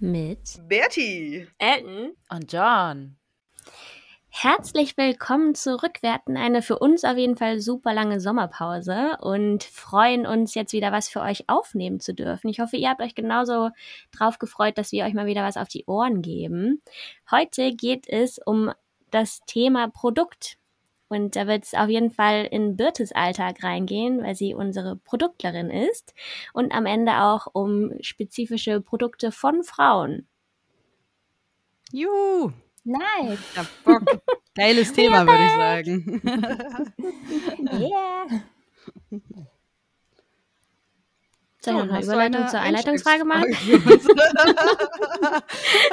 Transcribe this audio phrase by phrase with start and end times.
[0.00, 3.16] mit Bertie, Elton und John.
[4.28, 5.98] Herzlich willkommen zurück.
[6.02, 10.72] Wir hatten eine für uns auf jeden Fall super lange Sommerpause und freuen uns jetzt
[10.72, 12.48] wieder was für euch aufnehmen zu dürfen.
[12.48, 13.70] Ich hoffe, ihr habt euch genauso
[14.12, 16.82] drauf gefreut, dass wir euch mal wieder was auf die Ohren geben.
[17.30, 18.70] Heute geht es um
[19.10, 20.57] das Thema Produkt.
[21.08, 25.70] Und da wird es auf jeden Fall in Birtes Alltag reingehen, weil sie unsere Produktlerin
[25.70, 26.14] ist.
[26.52, 30.26] Und am Ende auch um spezifische Produkte von Frauen.
[31.90, 32.52] Juhu!
[32.84, 33.38] Nice.
[33.54, 34.02] Ja, Bock.
[34.54, 36.22] Geiles Thema, würde ich sagen.
[37.80, 38.42] yeah.
[41.60, 43.46] Soll ich noch eine Überleitung eine zur Einleitungsfrage machen?
[43.58, 43.58] Ich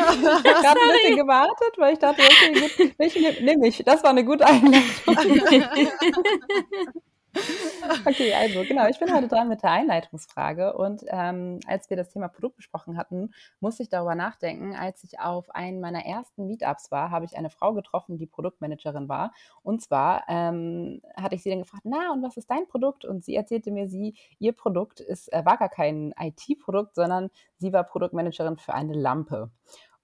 [0.01, 3.83] habe gerade ein bisschen gewartet, weil ich dachte, okay, gut, welche nehme nehm ich?
[3.85, 5.15] Das war eine gute Einleitung.
[8.05, 12.09] Okay, also genau, ich bin heute dran mit der Einleitungsfrage und ähm, als wir das
[12.09, 16.91] Thema Produkt besprochen hatten, musste ich darüber nachdenken, als ich auf einem meiner ersten Meetups
[16.91, 21.49] war, habe ich eine Frau getroffen, die Produktmanagerin war und zwar ähm, hatte ich sie
[21.49, 23.05] dann gefragt, na und was ist dein Produkt?
[23.05, 27.73] Und sie erzählte mir, sie, ihr Produkt ist, äh, war gar kein IT-Produkt, sondern sie
[27.73, 29.51] war Produktmanagerin für eine Lampe.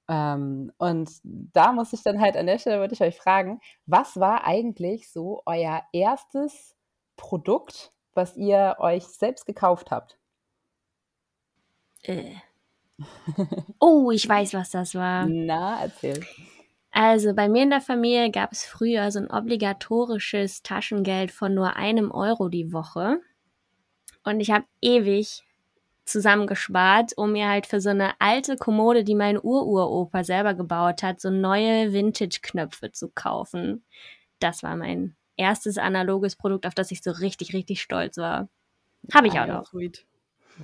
[0.08, 4.20] Ähm, und da muss ich dann halt an der Stelle, würde ich euch fragen, was
[4.20, 6.76] war eigentlich so euer erstes
[7.16, 10.18] Produkt, was ihr euch selbst gekauft habt?
[12.04, 12.36] Äh.
[13.80, 15.26] Oh, ich weiß, was das war.
[15.26, 16.24] Na, erzähl.
[16.92, 21.78] Also bei mir in der Familie gab es früher so ein obligatorisches Taschengeld von nur
[21.78, 23.22] einem Euro die Woche.
[24.24, 25.44] Und ich habe ewig
[26.06, 31.22] zusammengespart, um mir halt für so eine alte Kommode, die mein Ururopa selber gebaut hat,
[31.22, 33.86] so neue Vintage-Knöpfe zu kaufen.
[34.40, 38.48] Das war mein erstes analoges Produkt, auf das ich so richtig, richtig stolz war.
[39.14, 39.54] Habe ich auch Geil.
[39.54, 39.68] noch.
[39.68, 40.06] Sweet.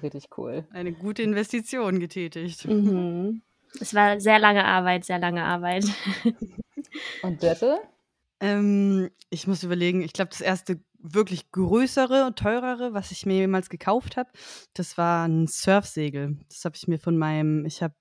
[0.03, 0.65] Richtig cool.
[0.71, 2.65] Eine gute Investition getätigt.
[2.65, 3.41] Mhm.
[3.81, 5.83] Es war sehr lange Arbeit, sehr lange Arbeit.
[7.21, 7.79] Und Birte?
[8.39, 13.35] Ähm, ich muss überlegen, ich glaube, das erste wirklich größere und teurere, was ich mir
[13.35, 14.29] jemals gekauft habe,
[14.73, 16.37] das war ein Surfsegel.
[16.49, 17.95] Das habe ich mir von meinem, ich habe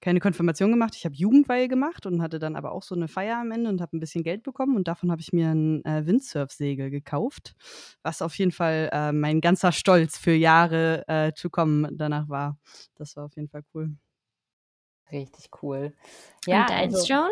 [0.00, 3.38] keine Konfirmation gemacht, ich habe Jugendweihe gemacht und hatte dann aber auch so eine Feier
[3.38, 6.06] am Ende und habe ein bisschen Geld bekommen und davon habe ich mir ein äh,
[6.06, 7.54] Windsurfsegel gekauft,
[8.02, 12.58] was auf jeden Fall äh, mein ganzer Stolz für Jahre äh, zu kommen danach war.
[12.94, 13.96] Das war auf jeden Fall cool.
[15.10, 15.94] Richtig cool.
[16.46, 17.30] Und deins, John?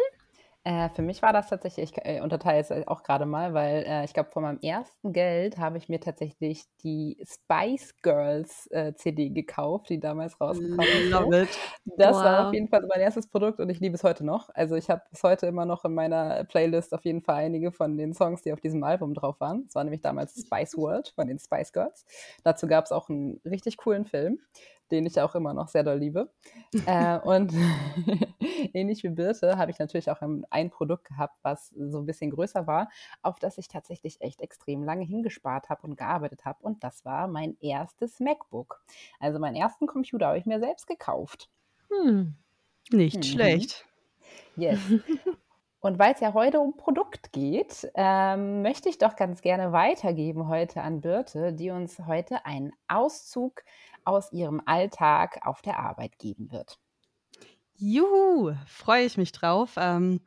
[0.66, 4.04] Äh, für mich war das tatsächlich, ich äh, unterteile es auch gerade mal, weil äh,
[4.04, 9.28] ich glaube, von meinem ersten Geld habe ich mir tatsächlich die Spice Girls äh, CD
[9.28, 11.10] gekauft, die damals rausgekommen ist.
[11.10, 11.48] Love it.
[11.84, 12.46] Das war Wow.
[12.48, 14.48] auf jeden Fall mein erstes Produkt und ich liebe es heute noch.
[14.54, 17.96] Also ich habe bis heute immer noch in meiner Playlist auf jeden Fall einige von
[17.96, 19.66] den Songs, die auf diesem Album drauf waren.
[19.68, 22.04] Es war nämlich damals Spice World von den Spice Girls.
[22.42, 24.40] Dazu gab es auch einen richtig coolen Film,
[24.90, 26.30] den ich auch immer noch sehr doll liebe.
[26.86, 27.52] äh, und
[28.72, 32.66] ähnlich wie Birte habe ich natürlich auch ein, Produkt gehabt, was so ein bisschen größer
[32.66, 32.88] war,
[33.22, 36.58] auf das ich tatsächlich echt extrem lange hingespart habe und gearbeitet habe.
[36.62, 38.82] Und das war mein erstes MacBook.
[39.20, 41.48] Also meinen ersten Computer habe ich mir selbst gekauft.
[41.90, 42.34] Hm.
[42.90, 43.22] Nicht Mhm.
[43.22, 43.86] schlecht.
[44.56, 44.80] Yes.
[45.80, 50.48] Und weil es ja heute um Produkt geht, ähm, möchte ich doch ganz gerne weitergeben
[50.48, 53.62] heute an Birte, die uns heute einen Auszug
[54.06, 56.78] aus ihrem Alltag auf der Arbeit geben wird.
[57.74, 59.74] Juhu, freue ich mich drauf.
[59.76, 60.20] Ähm,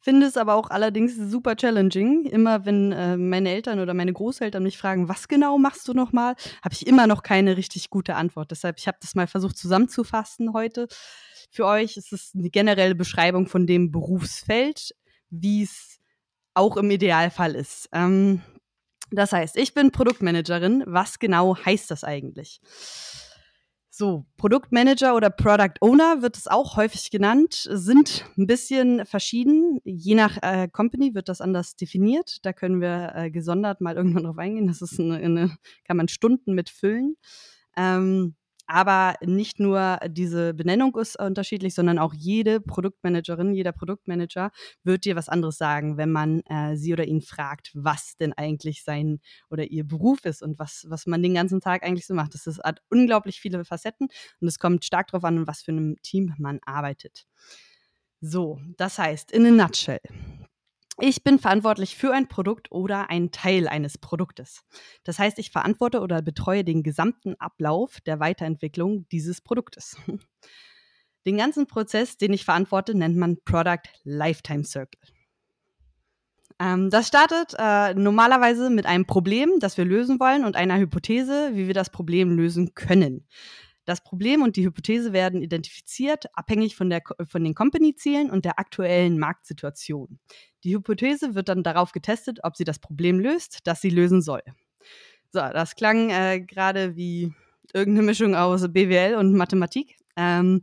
[0.00, 2.24] finde es aber auch allerdings super challenging.
[2.24, 6.34] Immer wenn äh, meine Eltern oder meine Großeltern mich fragen, was genau machst du nochmal,
[6.62, 8.50] habe ich immer noch keine richtig gute Antwort.
[8.50, 10.88] Deshalb, ich habe das mal versucht zusammenzufassen heute.
[11.50, 14.94] Für euch ist es eine generelle Beschreibung von dem Berufsfeld,
[15.30, 15.98] wie es
[16.54, 17.88] auch im Idealfall ist.
[17.92, 18.42] Ähm,
[19.10, 20.84] das heißt, ich bin Produktmanagerin.
[20.86, 22.60] Was genau heißt das eigentlich?
[23.92, 29.80] So, Produktmanager oder Product Owner wird es auch häufig genannt, sind ein bisschen verschieden.
[29.84, 32.38] Je nach äh, Company wird das anders definiert.
[32.46, 34.68] Da können wir äh, gesondert mal irgendwann drauf eingehen.
[34.68, 37.16] Das ist eine, eine kann man Stunden mitfüllen.
[37.76, 38.36] Ähm,
[38.70, 44.52] aber nicht nur diese Benennung ist unterschiedlich, sondern auch jede Produktmanagerin, jeder Produktmanager
[44.84, 48.84] wird dir was anderes sagen, wenn man äh, sie oder ihn fragt, was denn eigentlich
[48.84, 49.18] sein
[49.50, 52.34] oder ihr Beruf ist und was, was man den ganzen Tag eigentlich so macht.
[52.34, 54.06] Das ist, hat unglaublich viele Facetten
[54.40, 57.26] und es kommt stark darauf an, was für einem Team man arbeitet.
[58.20, 60.00] So, das heißt, in a nutshell.
[61.02, 64.64] Ich bin verantwortlich für ein Produkt oder einen Teil eines Produktes.
[65.02, 69.96] Das heißt, ich verantworte oder betreue den gesamten Ablauf der Weiterentwicklung dieses Produktes.
[71.26, 75.00] Den ganzen Prozess, den ich verantworte, nennt man Product Lifetime Circle.
[76.58, 81.50] Ähm, das startet äh, normalerweise mit einem Problem, das wir lösen wollen und einer Hypothese,
[81.52, 83.26] wie wir das Problem lösen können.
[83.90, 88.60] Das Problem und die Hypothese werden identifiziert, abhängig von, der, von den Company-Zielen und der
[88.60, 90.20] aktuellen Marktsituation.
[90.62, 94.42] Die Hypothese wird dann darauf getestet, ob sie das Problem löst, das sie lösen soll.
[95.32, 97.34] So, das klang äh, gerade wie
[97.72, 99.96] irgendeine Mischung aus BWL und Mathematik.
[100.14, 100.62] Ähm,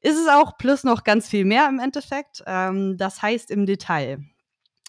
[0.00, 2.44] ist es auch plus noch ganz viel mehr im Endeffekt.
[2.46, 4.24] Ähm, das heißt im Detail.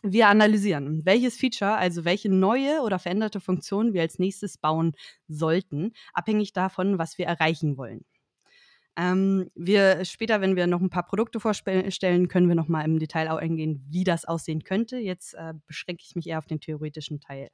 [0.08, 4.94] Wir analysieren, welches Feature, also welche neue oder veränderte Funktion wir als nächstes bauen
[5.28, 8.06] sollten, abhängig davon, was wir erreichen wollen.
[8.96, 13.00] Ähm, wir später, wenn wir noch ein paar Produkte vorstellen, können wir noch mal im
[13.00, 14.98] Detail eingehen, wie das aussehen könnte.
[14.98, 17.50] Jetzt äh, beschränke ich mich eher auf den theoretischen Teil.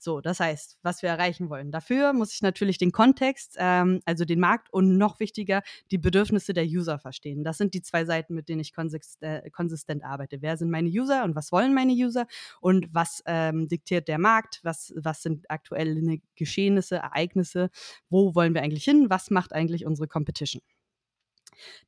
[0.00, 1.72] So, das heißt, was wir erreichen wollen.
[1.72, 6.52] Dafür muss ich natürlich den Kontext, ähm, also den Markt und noch wichtiger, die Bedürfnisse
[6.52, 7.42] der User verstehen.
[7.42, 10.40] Das sind die zwei Seiten, mit denen ich konsist äh, konsistent arbeite.
[10.40, 12.26] Wer sind meine User und was wollen meine User
[12.60, 14.60] und was ähm, diktiert der Markt?
[14.62, 17.70] Was, was sind aktuelle Geschehnisse, Ereignisse?
[18.08, 19.06] Wo wollen wir eigentlich hin?
[19.10, 20.62] Was macht eigentlich unsere Competition?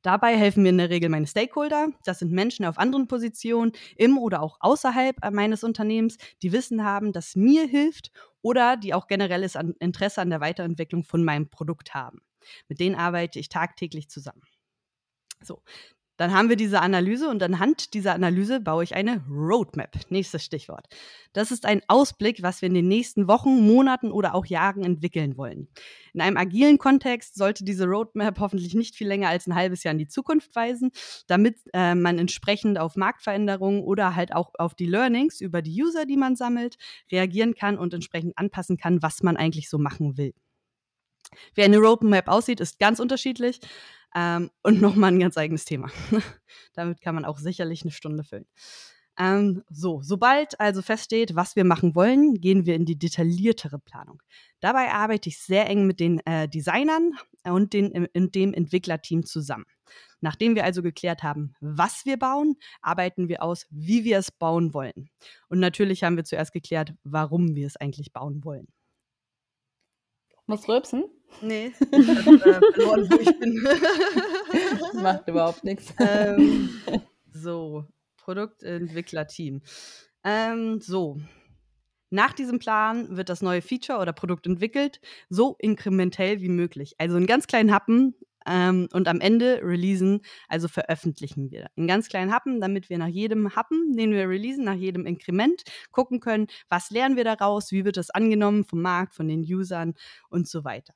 [0.01, 1.89] Dabei helfen mir in der Regel meine Stakeholder.
[2.05, 6.83] Das sind Menschen auf anderen Positionen im oder auch außerhalb äh, meines Unternehmens, die Wissen
[6.83, 11.93] haben, das mir hilft oder die auch generelles Interesse an der Weiterentwicklung von meinem Produkt
[11.93, 12.21] haben.
[12.67, 14.41] Mit denen arbeite ich tagtäglich zusammen.
[15.43, 15.61] So,
[16.21, 19.97] dann haben wir diese Analyse und anhand dieser Analyse baue ich eine Roadmap.
[20.11, 20.85] Nächstes Stichwort.
[21.33, 25.35] Das ist ein Ausblick, was wir in den nächsten Wochen, Monaten oder auch Jahren entwickeln
[25.35, 25.67] wollen.
[26.13, 29.93] In einem agilen Kontext sollte diese Roadmap hoffentlich nicht viel länger als ein halbes Jahr
[29.93, 30.91] in die Zukunft weisen,
[31.25, 36.05] damit äh, man entsprechend auf Marktveränderungen oder halt auch auf die Learnings über die User,
[36.05, 36.77] die man sammelt,
[37.11, 40.35] reagieren kann und entsprechend anpassen kann, was man eigentlich so machen will.
[41.55, 43.59] Wie eine Roadmap aussieht, ist ganz unterschiedlich.
[44.13, 45.89] Ähm, und nochmal ein ganz eigenes Thema.
[46.73, 48.45] Damit kann man auch sicherlich eine Stunde füllen.
[49.17, 54.21] Ähm, so, sobald also feststeht, was wir machen wollen, gehen wir in die detailliertere Planung.
[54.61, 57.13] Dabei arbeite ich sehr eng mit den äh, Designern
[57.43, 59.65] und den, in dem Entwicklerteam zusammen.
[60.21, 64.73] Nachdem wir also geklärt haben, was wir bauen, arbeiten wir aus, wie wir es bauen
[64.73, 65.09] wollen.
[65.49, 68.67] Und natürlich haben wir zuerst geklärt, warum wir es eigentlich bauen wollen.
[70.51, 71.05] Muss rülpsen?
[71.41, 75.01] Nee, ich hab, äh, verloren, wo ich bin.
[75.01, 75.93] Macht überhaupt nichts.
[75.97, 76.69] Ähm,
[77.31, 77.85] so,
[78.17, 79.61] Produktentwicklerteam.
[80.25, 81.21] Ähm, so,
[82.09, 84.99] nach diesem Plan wird das neue Feature oder Produkt entwickelt,
[85.29, 86.95] so inkrementell wie möglich.
[86.97, 88.13] Also in ganz kleinen Happen
[88.47, 93.07] ähm, und am Ende releasen, also veröffentlichen wir in ganz kleinen Happen, damit wir nach
[93.07, 97.85] jedem Happen, den wir releasen, nach jedem Inkrement gucken können, was lernen wir daraus, wie
[97.85, 99.93] wird das angenommen vom Markt, von den Usern
[100.29, 100.93] und so weiter.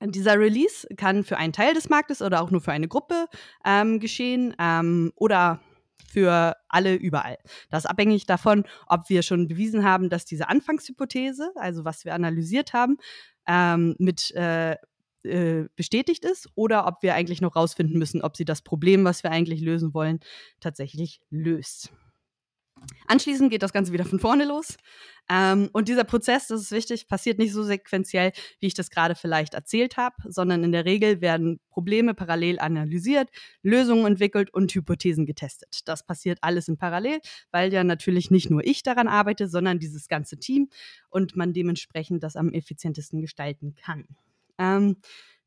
[0.00, 3.26] Dieser Release kann für einen Teil des Marktes oder auch nur für eine Gruppe
[3.64, 5.60] ähm, geschehen ähm, oder
[6.08, 7.36] für alle überall.
[7.70, 12.14] Das ist abhängig davon, ob wir schon bewiesen haben, dass diese Anfangshypothese, also was wir
[12.14, 12.98] analysiert haben,
[13.46, 14.76] ähm, mit äh,
[15.24, 19.22] äh, bestätigt ist oder ob wir eigentlich noch rausfinden müssen, ob sie das Problem, was
[19.22, 20.20] wir eigentlich lösen wollen,
[20.60, 21.92] tatsächlich löst.
[23.06, 24.76] Anschließend geht das Ganze wieder von vorne los.
[25.30, 29.14] Ähm, und dieser Prozess, das ist wichtig, passiert nicht so sequenziell, wie ich das gerade
[29.14, 33.28] vielleicht erzählt habe, sondern in der Regel werden Probleme parallel analysiert,
[33.62, 35.80] Lösungen entwickelt und Hypothesen getestet.
[35.86, 37.20] Das passiert alles in Parallel,
[37.50, 40.68] weil ja natürlich nicht nur ich daran arbeite, sondern dieses ganze Team
[41.10, 44.06] und man dementsprechend das am effizientesten gestalten kann.
[44.58, 44.96] Ähm,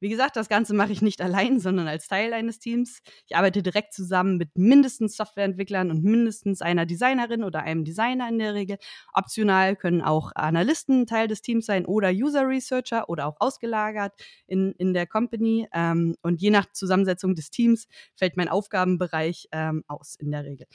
[0.02, 3.02] wie gesagt, das Ganze mache ich nicht allein, sondern als Teil eines Teams.
[3.28, 8.40] Ich arbeite direkt zusammen mit mindestens Softwareentwicklern und mindestens einer Designerin oder einem Designer in
[8.40, 8.78] der Regel.
[9.14, 14.14] Optional können auch Analysten Teil des Teams sein oder User Researcher oder auch ausgelagert
[14.48, 15.68] in, in der Company.
[15.72, 20.66] Ähm, und je nach Zusammensetzung des Teams fällt mein Aufgabenbereich ähm, aus in der Regel.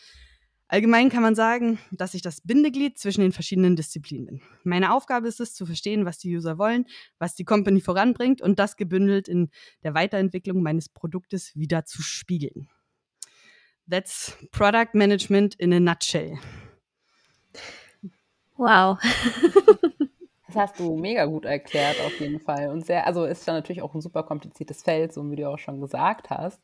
[0.68, 4.42] Allgemein kann man sagen, dass ich das Bindeglied zwischen den verschiedenen Disziplinen bin.
[4.64, 6.87] Meine Aufgabe ist es, zu verstehen, was die User wollen,
[7.18, 9.50] was die Company voranbringt und das gebündelt in
[9.85, 12.68] der Weiterentwicklung meines Produktes wieder zu spiegeln.
[13.88, 16.38] That's Product Management in a nutshell.
[18.56, 18.99] Wow.
[20.56, 22.68] hast du mega gut erklärt, auf jeden Fall.
[22.68, 25.58] Und sehr, also ist ja natürlich auch ein super kompliziertes Feld, so wie du auch
[25.58, 26.60] schon gesagt hast.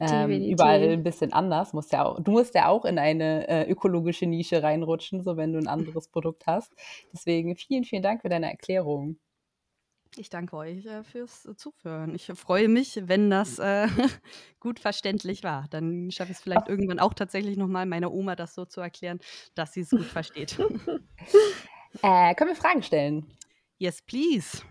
[0.00, 1.72] Ähm, überall ein bisschen anders.
[1.72, 5.52] Musst ja auch, du musst ja auch in eine äh, ökologische Nische reinrutschen, so wenn
[5.52, 6.72] du ein anderes Produkt hast.
[7.12, 9.18] Deswegen vielen, vielen Dank für deine Erklärung.
[10.16, 12.14] Ich danke euch äh, fürs Zuhören.
[12.14, 13.88] Ich freue mich, wenn das äh,
[14.60, 15.66] gut verständlich war.
[15.70, 19.18] Dann schaffe ich es vielleicht irgendwann auch tatsächlich nochmal meiner Oma das so zu erklären,
[19.54, 20.58] dass sie es gut versteht.
[22.02, 23.26] Äh, können wir Fragen stellen?
[23.78, 24.62] Yes, please.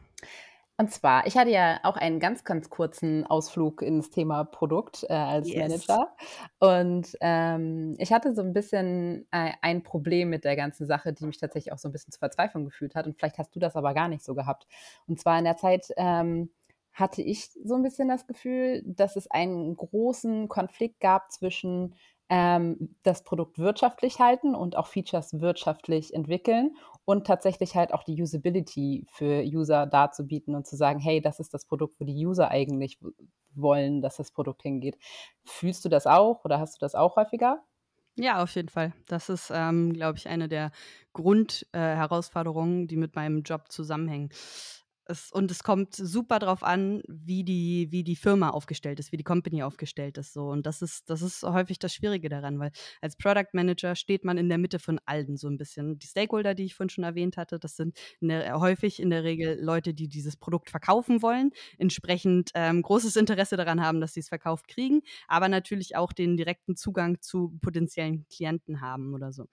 [0.78, 5.14] Und zwar, ich hatte ja auch einen ganz, ganz kurzen Ausflug ins Thema Produkt äh,
[5.14, 5.58] als yes.
[5.58, 6.16] Manager.
[6.60, 11.26] Und ähm, ich hatte so ein bisschen äh, ein Problem mit der ganzen Sache, die
[11.26, 13.06] mich tatsächlich auch so ein bisschen zur Verzweiflung gefühlt hat.
[13.06, 14.66] Und vielleicht hast du das aber gar nicht so gehabt.
[15.08, 16.50] Und zwar in der Zeit, ähm,
[16.94, 21.96] hatte ich so ein bisschen das Gefühl, dass es einen großen Konflikt gab zwischen
[22.30, 28.22] ähm, das Produkt wirtschaftlich halten und auch Features wirtschaftlich entwickeln und tatsächlich halt auch die
[28.22, 32.50] Usability für User darzubieten und zu sagen, hey, das ist das Produkt, wo die User
[32.50, 33.00] eigentlich
[33.56, 34.98] wollen, dass das Produkt hingeht.
[35.46, 37.64] Fühlst du das auch oder hast du das auch häufiger?
[38.16, 38.94] Ja, auf jeden Fall.
[39.08, 40.72] Das ist, ähm, glaube ich, eine der
[41.14, 44.30] Grundherausforderungen, äh, die mit meinem Job zusammenhängen.
[45.14, 49.18] Es, und es kommt super drauf an, wie die, wie die Firma aufgestellt ist, wie
[49.18, 50.34] die Company aufgestellt ist.
[50.34, 50.48] So.
[50.48, 54.38] Und das ist, das ist häufig das Schwierige daran, weil als Product Manager steht man
[54.40, 56.00] in der Mitte von allen so ein bisschen.
[56.00, 59.24] Die Stakeholder, die ich vorhin schon erwähnt hatte, das sind in der, häufig in der
[59.24, 64.22] Regel Leute, die dieses Produkt verkaufen wollen, entsprechend ähm, großes Interesse daran haben, dass sie
[64.22, 69.46] es verkauft kriegen, aber natürlich auch den direkten Zugang zu potenziellen Klienten haben oder so.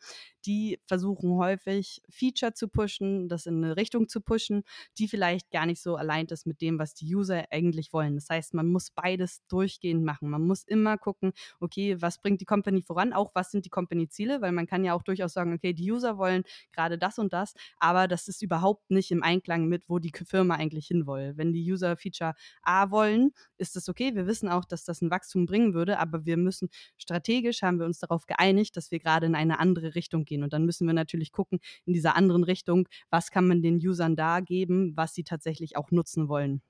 [0.46, 4.62] Die versuchen häufig Feature zu pushen, das in eine Richtung zu pushen,
[4.98, 8.14] die vielleicht gar nicht so allein ist mit dem, was die User eigentlich wollen.
[8.14, 10.30] Das heißt, man muss beides durchgehend machen.
[10.30, 14.40] Man muss immer gucken, okay, was bringt die Company voran, auch was sind die Company-Ziele,
[14.42, 17.54] weil man kann ja auch durchaus sagen, okay, die User wollen gerade das und das,
[17.78, 21.06] aber das ist überhaupt nicht im Einklang mit, wo die Firma eigentlich hin.
[21.06, 24.14] Wenn die User Feature A wollen, ist das okay.
[24.14, 27.86] Wir wissen auch, dass das ein Wachstum bringen würde, aber wir müssen strategisch haben wir
[27.86, 30.42] uns darauf geeinigt, dass wir gerade in eine andere Richtung gehen.
[30.42, 34.16] Und dann müssen wir natürlich gucken, in dieser anderen Richtung, was kann man den Usern
[34.16, 36.62] da geben, was sie tatsächlich auch nutzen wollen.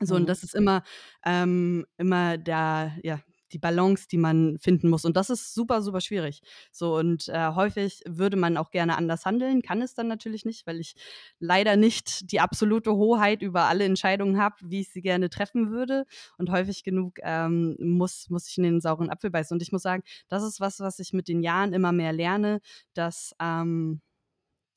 [0.00, 0.22] So, mhm.
[0.22, 0.82] und das ist immer,
[1.24, 3.20] ähm, immer der, ja,
[3.52, 5.04] die Balance, die man finden muss.
[5.04, 6.42] Und das ist super, super schwierig.
[6.72, 10.66] So, und äh, häufig würde man auch gerne anders handeln, kann es dann natürlich nicht,
[10.66, 10.94] weil ich
[11.38, 16.04] leider nicht die absolute Hoheit über alle Entscheidungen habe, wie ich sie gerne treffen würde.
[16.38, 19.54] Und häufig genug ähm, muss, muss ich in den sauren Apfel beißen.
[19.54, 22.60] Und ich muss sagen, das ist was, was ich mit den Jahren immer mehr lerne,
[22.94, 24.00] dass ähm,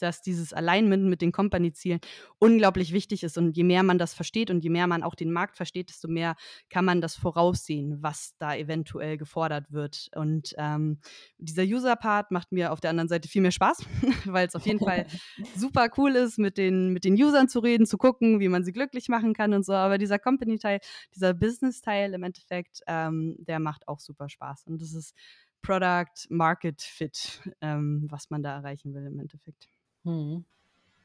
[0.01, 1.99] dass dieses Alignment mit den Company-Zielen
[2.39, 3.37] unglaublich wichtig ist.
[3.37, 6.07] Und je mehr man das versteht und je mehr man auch den Markt versteht, desto
[6.07, 6.35] mehr
[6.69, 10.09] kann man das voraussehen, was da eventuell gefordert wird.
[10.15, 10.99] Und ähm,
[11.37, 13.85] dieser User-Part macht mir auf der anderen Seite viel mehr Spaß,
[14.25, 15.05] weil es auf jeden Fall
[15.55, 18.71] super cool ist, mit den, mit den Usern zu reden, zu gucken, wie man sie
[18.71, 19.73] glücklich machen kann und so.
[19.73, 20.79] Aber dieser Company-Teil,
[21.15, 24.65] dieser Business-Teil im Endeffekt, ähm, der macht auch super Spaß.
[24.67, 25.13] Und das ist
[25.61, 29.67] Product Market Fit, ähm, was man da erreichen will im Endeffekt.
[30.03, 30.45] Mhm.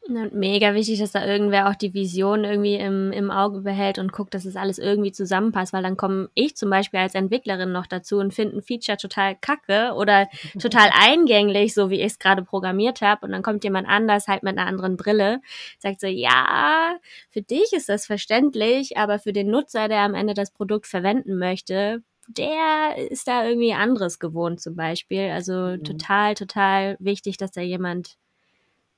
[0.06, 4.12] Und mega wichtig, dass da irgendwer auch die Vision irgendwie im, im Auge behält und
[4.12, 7.86] guckt, dass es alles irgendwie zusammenpasst, weil dann komme ich zum Beispiel als Entwicklerin noch
[7.86, 10.28] dazu und finde ein Feature total kacke oder
[10.60, 13.24] total eingänglich, so wie ich es gerade programmiert habe.
[13.24, 15.40] Und dann kommt jemand anders halt mit einer anderen Brille,
[15.78, 16.98] sagt so, ja,
[17.30, 21.38] für dich ist das verständlich, aber für den Nutzer, der am Ende das Produkt verwenden
[21.38, 25.30] möchte, der ist da irgendwie anderes gewohnt zum Beispiel.
[25.30, 25.84] Also mhm.
[25.84, 28.18] total, total wichtig, dass da jemand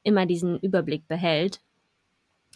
[0.06, 1.60] immer diesen Überblick behält.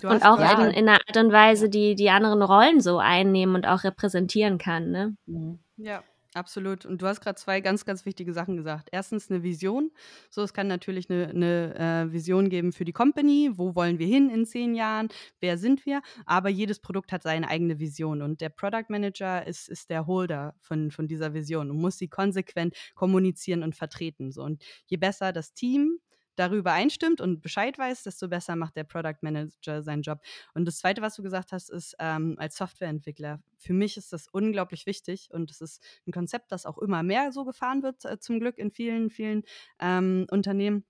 [0.02, 0.64] Und auch ja.
[0.64, 4.58] in, in, einer Art und Weise, die die anderen Rollen so einnehmen und auch repräsentieren
[4.58, 4.90] kann.
[4.90, 5.16] Ne?
[5.26, 5.58] Mhm.
[5.76, 6.02] Ja,
[6.32, 6.86] absolut.
[6.86, 8.88] Und du hast gerade zwei ganz, ganz wichtige Sachen gesagt.
[8.92, 9.90] Erstens eine Vision.
[10.30, 13.50] So, es kann natürlich eine, eine äh, Vision geben für die Company.
[13.52, 15.08] Wo wollen wir hin in zehn Jahren?
[15.40, 16.00] Wer sind wir?
[16.24, 18.22] Aber jedes Produkt hat seine eigene Vision.
[18.22, 22.08] Und der Product Manager ist, ist der Holder von, von dieser Vision und muss sie
[22.08, 24.32] konsequent kommunizieren und vertreten.
[24.32, 24.42] So.
[24.42, 25.98] Und je besser das Team
[26.36, 30.20] darüber einstimmt und Bescheid weiß, desto besser macht der Product Manager seinen Job.
[30.54, 33.40] Und das Zweite, was du gesagt hast, ist ähm, als Softwareentwickler.
[33.58, 37.32] Für mich ist das unglaublich wichtig und es ist ein Konzept, das auch immer mehr
[37.32, 39.42] so gefahren wird, äh, zum Glück in vielen, vielen
[39.80, 40.84] ähm, Unternehmen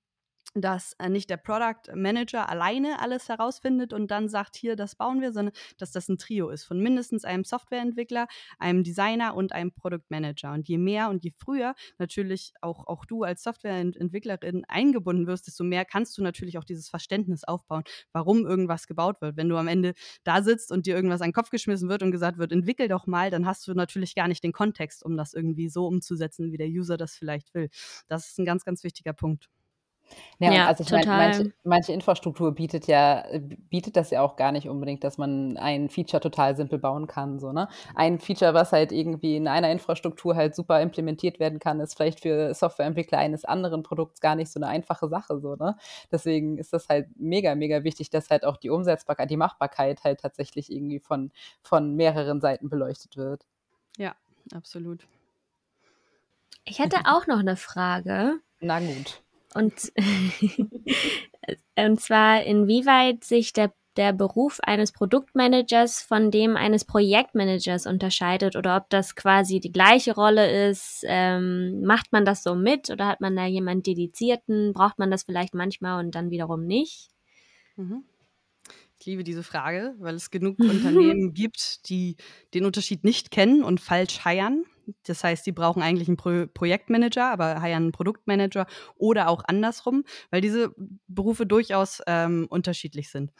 [0.54, 5.20] dass äh, nicht der Product Manager alleine alles herausfindet und dann sagt, hier, das bauen
[5.20, 8.26] wir, sondern dass das ein Trio ist von mindestens einem Softwareentwickler,
[8.58, 10.52] einem Designer und einem Product Manager.
[10.52, 15.64] Und je mehr und je früher natürlich auch, auch du als Softwareentwicklerin eingebunden wirst, desto
[15.64, 19.36] mehr kannst du natürlich auch dieses Verständnis aufbauen, warum irgendwas gebaut wird.
[19.36, 22.10] Wenn du am Ende da sitzt und dir irgendwas an den Kopf geschmissen wird und
[22.10, 25.32] gesagt wird, entwickel doch mal, dann hast du natürlich gar nicht den Kontext, um das
[25.34, 27.68] irgendwie so umzusetzen, wie der User das vielleicht will.
[28.08, 29.48] Das ist ein ganz, ganz wichtiger Punkt.
[30.38, 33.24] Ja, ja also ich meine, manche, manche, Infrastruktur bietet ja,
[33.68, 37.38] bietet das ja auch gar nicht unbedingt, dass man ein Feature total simpel bauen kann.
[37.38, 37.68] So, ne?
[37.94, 42.20] Ein Feature, was halt irgendwie in einer Infrastruktur halt super implementiert werden kann, ist vielleicht
[42.20, 45.40] für Softwareentwickler eines anderen Produkts gar nicht so eine einfache Sache.
[45.40, 45.76] So, ne?
[46.10, 50.20] Deswegen ist das halt mega, mega wichtig, dass halt auch die Umsetzbarkeit, die Machbarkeit halt
[50.20, 53.46] tatsächlich irgendwie von, von mehreren Seiten beleuchtet wird.
[53.98, 54.14] Ja,
[54.54, 55.06] absolut.
[56.64, 58.40] Ich hätte auch noch eine Frage.
[58.60, 59.22] Na gut.
[59.54, 59.92] Und,
[61.76, 68.76] und zwar, inwieweit sich der, der Beruf eines Produktmanagers von dem eines Projektmanagers unterscheidet oder
[68.76, 71.04] ob das quasi die gleiche Rolle ist.
[71.06, 74.72] Ähm, macht man das so mit oder hat man da jemanden dedizierten?
[74.72, 77.08] Braucht man das vielleicht manchmal und dann wiederum nicht?
[77.76, 78.04] Mhm.
[79.00, 82.16] Ich liebe diese Frage, weil es genug Unternehmen gibt, die
[82.52, 84.64] den Unterschied nicht kennen und falsch heiern.
[85.04, 88.66] Das heißt, die brauchen eigentlich einen Pro Projektmanager, aber heiern einen Produktmanager
[88.96, 90.74] oder auch andersrum, weil diese
[91.06, 93.32] Berufe durchaus ähm, unterschiedlich sind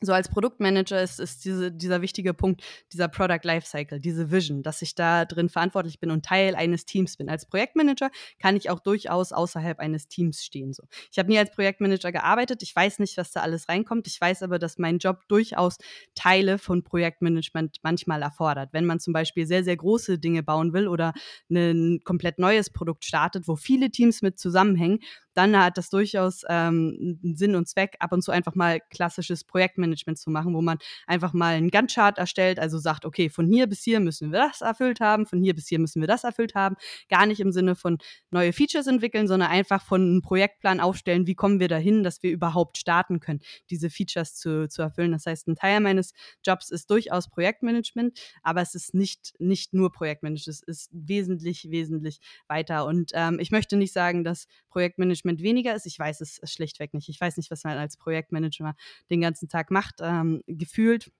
[0.00, 2.62] so als Produktmanager ist, ist diese, dieser wichtige Punkt,
[2.92, 7.16] dieser Product Lifecycle, diese Vision, dass ich da drin verantwortlich bin und Teil eines Teams
[7.16, 7.28] bin.
[7.28, 10.72] Als Projektmanager kann ich auch durchaus außerhalb eines Teams stehen.
[10.72, 10.84] So.
[11.10, 14.06] Ich habe nie als Projektmanager gearbeitet, ich weiß nicht, was da alles reinkommt.
[14.06, 15.78] Ich weiß aber, dass mein Job durchaus
[16.14, 18.72] Teile von Projektmanagement manchmal erfordert.
[18.72, 21.12] Wenn man zum Beispiel sehr, sehr große Dinge bauen will oder
[21.50, 25.00] ein komplett neues Produkt startet, wo viele Teams mit zusammenhängen,
[25.36, 30.18] dann hat das durchaus ähm, Sinn und Zweck, ab und zu einfach mal klassisches Projektmanagement
[30.18, 33.82] zu machen, wo man einfach mal einen Gantt-Chart erstellt, also sagt, okay, von hier bis
[33.82, 36.76] hier müssen wir das erfüllt haben, von hier bis hier müssen wir das erfüllt haben.
[37.10, 37.98] Gar nicht im Sinne von
[38.30, 42.30] neue Features entwickeln, sondern einfach von einem Projektplan aufstellen, wie kommen wir dahin, dass wir
[42.30, 45.12] überhaupt starten können, diese Features zu, zu erfüllen.
[45.12, 46.12] Das heißt, ein Teil meines
[46.44, 52.20] Jobs ist durchaus Projektmanagement, aber es ist nicht, nicht nur Projektmanagement, es ist wesentlich, wesentlich
[52.48, 52.86] weiter.
[52.86, 55.86] Und ähm, ich möchte nicht sagen, dass Projektmanagement Projektmanagement weniger ist.
[55.86, 57.08] Ich weiß es schlichtweg nicht.
[57.08, 58.74] Ich weiß nicht, was man als Projektmanager
[59.10, 59.96] den ganzen Tag macht.
[60.00, 61.10] Ähm, gefühlt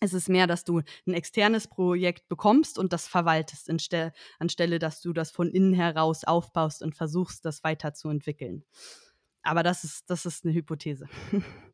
[0.00, 3.70] es ist mehr, dass du ein externes Projekt bekommst und das verwaltest,
[4.40, 8.64] anstelle, dass du das von innen heraus aufbaust und versuchst, das weiterzuentwickeln.
[9.42, 11.08] Aber das ist, das ist eine Hypothese.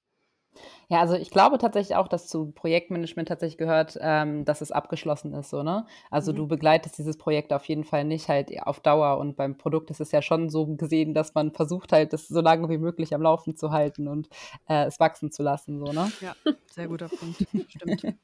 [0.90, 5.34] Ja, also ich glaube tatsächlich auch, dass zu Projektmanagement tatsächlich gehört, ähm, dass es abgeschlossen
[5.34, 5.86] ist, so, ne?
[6.10, 6.36] Also mhm.
[6.36, 10.00] du begleitest dieses Projekt auf jeden Fall nicht halt auf Dauer und beim Produkt ist
[10.00, 13.20] es ja schon so gesehen, dass man versucht halt, das so lange wie möglich am
[13.20, 14.30] Laufen zu halten und
[14.66, 16.10] äh, es wachsen zu lassen, so, ne?
[16.22, 16.34] Ja,
[16.70, 17.46] sehr guter Punkt.
[17.68, 18.16] Stimmt.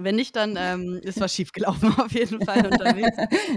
[0.00, 3.16] Wenn nicht, dann ähm, ist was schiefgelaufen auf jeden Fall unterwegs.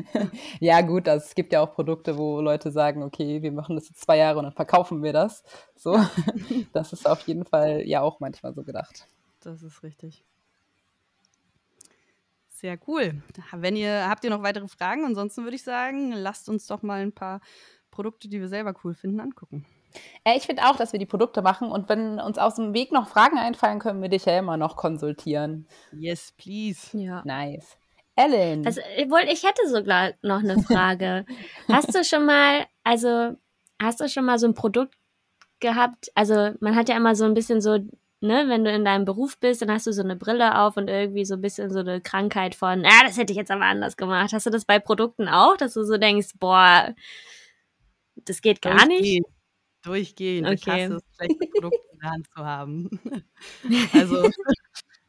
[0.60, 3.88] ja, gut, also es gibt ja auch Produkte, wo Leute sagen, okay, wir machen das
[3.90, 5.44] jetzt zwei Jahre und dann verkaufen wir das.
[5.76, 6.04] So,
[6.74, 9.08] das ist auf jeden Fall ja auch manchmal so gedacht.
[9.42, 10.26] Das ist richtig.
[12.50, 13.22] Sehr cool.
[13.54, 15.06] Wenn ihr, habt ihr noch weitere Fragen?
[15.06, 17.42] Ansonsten würde ich sagen, lasst uns doch mal ein paar
[17.92, 19.64] Produkte, die wir selber cool finden, angucken.
[20.24, 22.92] Äh, ich finde auch, dass wir die Produkte machen und wenn uns aus dem Weg
[22.92, 25.68] noch Fragen einfallen, können wir dich ja immer noch konsultieren.
[25.92, 26.98] Yes, please.
[26.98, 27.22] Ja.
[27.26, 27.78] Nice.
[28.16, 28.66] Ellen.
[28.66, 31.26] Also, ich hätte sogar noch eine Frage.
[31.72, 33.36] hast du schon mal, also,
[33.82, 34.96] hast du schon mal so ein Produkt
[35.60, 36.12] gehabt?
[36.16, 37.80] Also, man hat ja immer so ein bisschen so,
[38.20, 40.90] ne, wenn du in deinem Beruf bist, dann hast du so eine Brille auf und
[40.90, 43.98] irgendwie so ein bisschen so eine Krankheit von, ah, das hätte ich jetzt aber anders
[43.98, 44.34] gemacht.
[44.34, 46.94] Hast du das bei Produkten auch, dass du so denkst, boah,
[48.16, 49.24] das geht gar nicht?
[49.84, 50.48] Durchgehend.
[50.48, 50.56] Okay.
[50.56, 52.90] Ich hasse es, schlechte Produkte in der Hand zu haben.
[53.94, 54.30] also,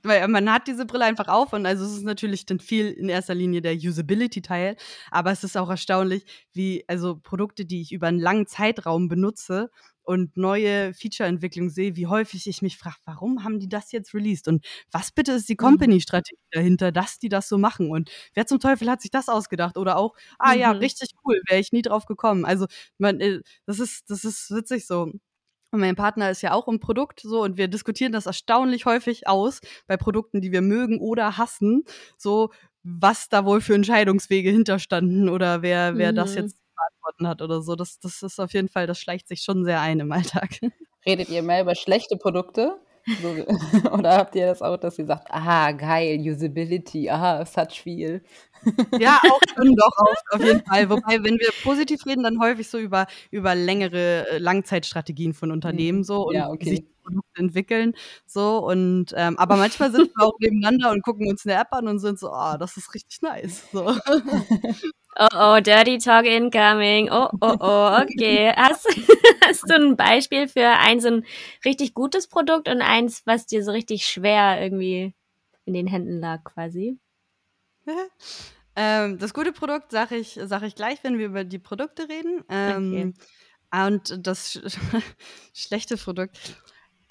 [0.02, 3.08] weil man hat diese Brille einfach auf und also es ist natürlich dann viel in
[3.08, 4.76] erster Linie der Usability-Teil,
[5.10, 9.70] aber es ist auch erstaunlich, wie also Produkte, die ich über einen langen Zeitraum benutze
[10.04, 14.48] und neue Feature-Entwicklung sehe, wie häufig ich mich frage, warum haben die das jetzt released
[14.48, 15.58] und was bitte ist die mhm.
[15.58, 19.76] Company-Strategie dahinter, dass die das so machen und wer zum Teufel hat sich das ausgedacht
[19.78, 20.80] oder auch, ah ja, mhm.
[20.80, 22.44] richtig cool, wäre ich nie drauf gekommen.
[22.44, 22.66] Also
[22.98, 25.12] man, äh, das ist, das ist witzig so.
[25.72, 29.26] Und mein Partner ist ja auch im Produkt so und wir diskutieren das erstaunlich häufig
[29.26, 31.84] aus bei Produkten, die wir mögen oder hassen.
[32.18, 32.50] So,
[32.82, 36.16] was da wohl für Entscheidungswege hinterstanden oder wer, wer mhm.
[36.16, 37.74] das jetzt verantworten hat oder so.
[37.74, 40.60] Das, das ist auf jeden Fall, das schleicht sich schon sehr ein im Alltag.
[41.06, 42.78] Redet ihr mehr über schlechte Produkte?
[43.20, 43.28] So,
[43.92, 48.22] oder habt ihr das auch, dass ihr sagt, aha, geil, Usability, aha, such viel.
[48.98, 50.88] Ja, auch schon doch auch, auf jeden Fall.
[50.88, 55.98] Wobei, wenn wir positiv reden, dann häufig so über, über längere äh, Langzeitstrategien von Unternehmen
[55.98, 56.04] mhm.
[56.04, 56.70] so und ja, okay.
[56.70, 57.94] sich Produkte entwickeln.
[58.26, 61.88] So und ähm, aber manchmal sind wir auch nebeneinander und gucken uns eine App an
[61.88, 63.64] und sind so, ah, oh, das ist richtig nice.
[63.72, 63.92] So.
[65.22, 67.08] Oh oh, Dirty Talk incoming.
[67.10, 68.52] Oh oh oh, okay.
[68.56, 68.88] Hast,
[69.44, 71.24] hast du ein Beispiel für ein so ein
[71.64, 75.14] richtig gutes Produkt und eins, was dir so richtig schwer irgendwie
[75.64, 76.98] in den Händen lag, quasi?
[78.76, 82.42] ähm, das gute Produkt sage ich, sag ich gleich, wenn wir über die Produkte reden.
[82.48, 83.12] Ähm, okay.
[83.86, 84.60] Und das sch
[85.54, 86.56] schlechte Produkt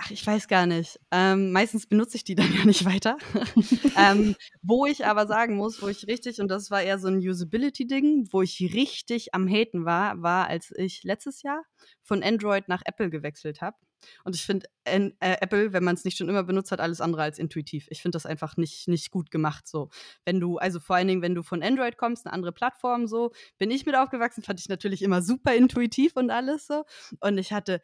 [0.04, 1.00] Ach, ich weiß gar nicht.
[1.12, 3.18] Ähm, meistens benutze ich die dann ja nicht weiter.
[3.98, 7.20] ähm, wo ich aber sagen muss, wo ich richtig, und das war eher so ein
[7.20, 11.62] Usability-Ding, wo ich richtig am Haten war, war, als ich letztes Jahr
[12.02, 13.78] von Android nach Apple gewechselt habe.
[14.24, 17.22] Und ich finde äh, Apple, wenn man es nicht schon immer benutzt hat, alles andere
[17.22, 17.86] als intuitiv.
[17.90, 19.90] Ich finde das einfach nicht, nicht gut gemacht so.
[20.26, 23.32] Wenn du, also vor allen Dingen, wenn du von Android kommst, eine andere Plattform so,
[23.60, 26.84] bin ich mit aufgewachsen, fand ich natürlich immer super intuitiv und alles so.
[27.20, 27.82] Und ich hatte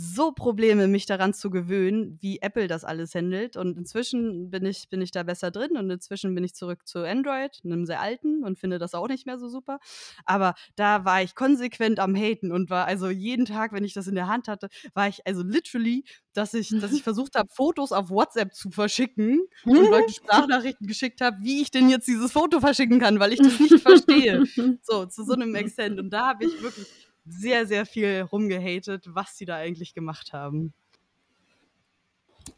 [0.00, 3.56] so Probleme, mich daran zu gewöhnen, wie Apple das alles handelt.
[3.56, 7.00] Und inzwischen bin ich, bin ich da besser drin und inzwischen bin ich zurück zu
[7.00, 9.80] Android, einem sehr alten und finde das auch nicht mehr so super.
[10.24, 14.06] Aber da war ich konsequent am Haten und war also jeden Tag, wenn ich das
[14.06, 17.90] in der Hand hatte, war ich also literally, dass ich, dass ich versucht habe, Fotos
[17.90, 22.60] auf WhatsApp zu verschicken und Leute Sprachnachrichten geschickt habe, wie ich denn jetzt dieses Foto
[22.60, 24.44] verschicken kann, weil ich das nicht verstehe.
[24.82, 25.98] So, zu so einem Extent.
[25.98, 26.86] Und da habe ich wirklich
[27.28, 30.72] sehr, sehr viel rumgehatet, was sie da eigentlich gemacht haben.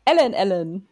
[0.05, 0.89] Ellen, Ellen.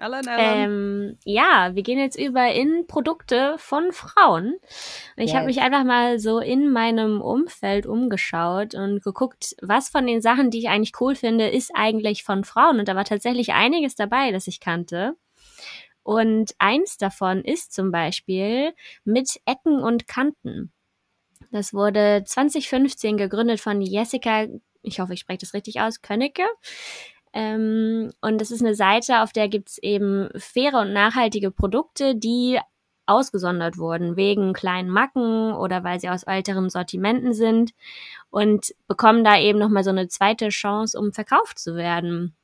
[0.00, 0.64] Ellen, Ellen.
[0.64, 4.54] Ähm, ja, wir gehen jetzt über in Produkte von Frauen.
[4.54, 5.34] Und ich yes.
[5.34, 10.50] habe mich einfach mal so in meinem Umfeld umgeschaut und geguckt, was von den Sachen,
[10.50, 12.78] die ich eigentlich cool finde, ist eigentlich von Frauen.
[12.78, 15.16] Und da war tatsächlich einiges dabei, das ich kannte.
[16.04, 18.72] Und eins davon ist zum Beispiel
[19.04, 20.72] mit Ecken und Kanten.
[21.50, 24.46] Das wurde 2015 gegründet von Jessica,
[24.82, 26.44] ich hoffe, ich spreche das richtig aus, Könnecke.
[27.32, 32.14] Ähm, und das ist eine Seite, auf der gibt es eben faire und nachhaltige Produkte,
[32.14, 32.58] die
[33.06, 37.72] ausgesondert wurden wegen kleinen Macken oder weil sie aus älteren Sortimenten sind
[38.30, 42.34] und bekommen da eben nochmal so eine zweite Chance, um verkauft zu werden.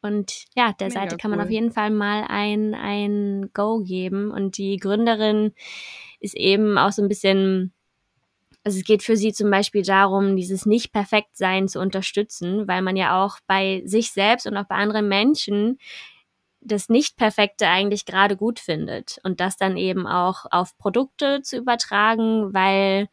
[0.00, 4.30] Und ja, der Mega Seite kann man auf jeden Fall mal ein, ein Go geben.
[4.30, 5.52] Und die Gründerin
[6.20, 7.72] ist eben auch so ein bisschen
[8.68, 13.24] also es geht für sie zum Beispiel darum, dieses Nicht-Perfekt-Sein zu unterstützen, weil man ja
[13.24, 15.78] auch bei sich selbst und auch bei anderen Menschen
[16.60, 22.52] das Nicht-Perfekte eigentlich gerade gut findet und das dann eben auch auf Produkte zu übertragen,
[22.52, 23.08] weil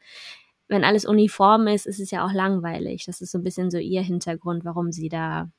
[0.67, 3.05] wenn alles uniform ist, ist es ja auch langweilig.
[3.05, 5.49] Das ist so ein bisschen so ihr Hintergrund, warum sie da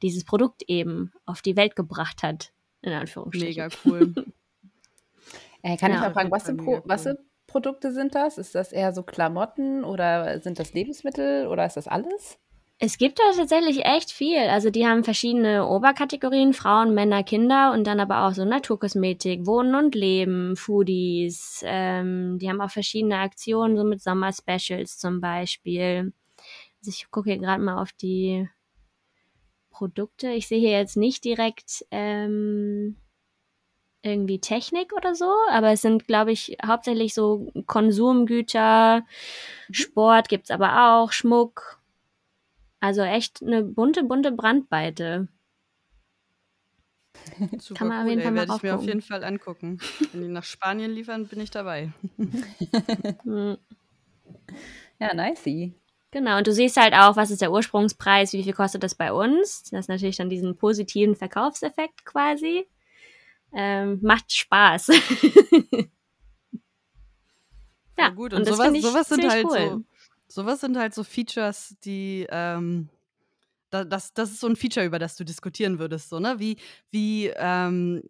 [0.00, 3.62] dieses Produkt eben auf die Welt gebracht hat, in Anführungsstrichen.
[3.62, 4.14] Mega cool.
[5.62, 8.38] äh, kann ja, ich mal fragen, was sind, Pro, was sind Produkte sind das?
[8.38, 12.38] Ist das eher so Klamotten oder sind das Lebensmittel oder ist das alles?
[12.78, 14.38] Es gibt da tatsächlich echt viel.
[14.38, 19.74] Also die haben verschiedene Oberkategorien, Frauen, Männer, Kinder und dann aber auch so Naturkosmetik, Wohnen
[19.74, 21.62] und Leben, Foodies.
[21.64, 26.12] Ähm, die haben auch verschiedene Aktionen, so mit Sommer-Specials zum Beispiel.
[26.80, 28.46] Also ich gucke hier gerade mal auf die
[29.70, 30.28] Produkte.
[30.28, 32.96] Ich sehe hier jetzt nicht direkt ähm,
[34.06, 39.74] irgendwie Technik oder so, aber es sind, glaube ich, hauptsächlich so Konsumgüter, mhm.
[39.74, 41.80] Sport gibt's aber auch, Schmuck.
[42.80, 45.28] Also echt eine bunte, bunte Brandweite.
[47.58, 49.24] Super Kann man cool, auf jeden Fall ey, mal werde ich mir auf jeden Fall
[49.24, 49.78] angucken.
[50.12, 51.92] Wenn die nach Spanien liefern, bin ich dabei.
[54.98, 55.74] Ja, nicey.
[56.10, 59.12] Genau, und du siehst halt auch, was ist der Ursprungspreis, wie viel kostet das bei
[59.12, 59.64] uns.
[59.64, 62.66] Das ist natürlich dann diesen positiven Verkaufseffekt quasi.
[63.52, 64.88] Ähm, macht Spaß.
[67.98, 68.32] ja, gut.
[68.32, 69.84] Und, und sowas, sowas sind halt cool.
[70.28, 72.88] so, sowas sind halt so Features, die ähm,
[73.70, 76.38] das, das ist so ein Feature, über das du diskutieren würdest, so, ne?
[76.38, 76.56] Wie,
[76.90, 78.02] wie ähm,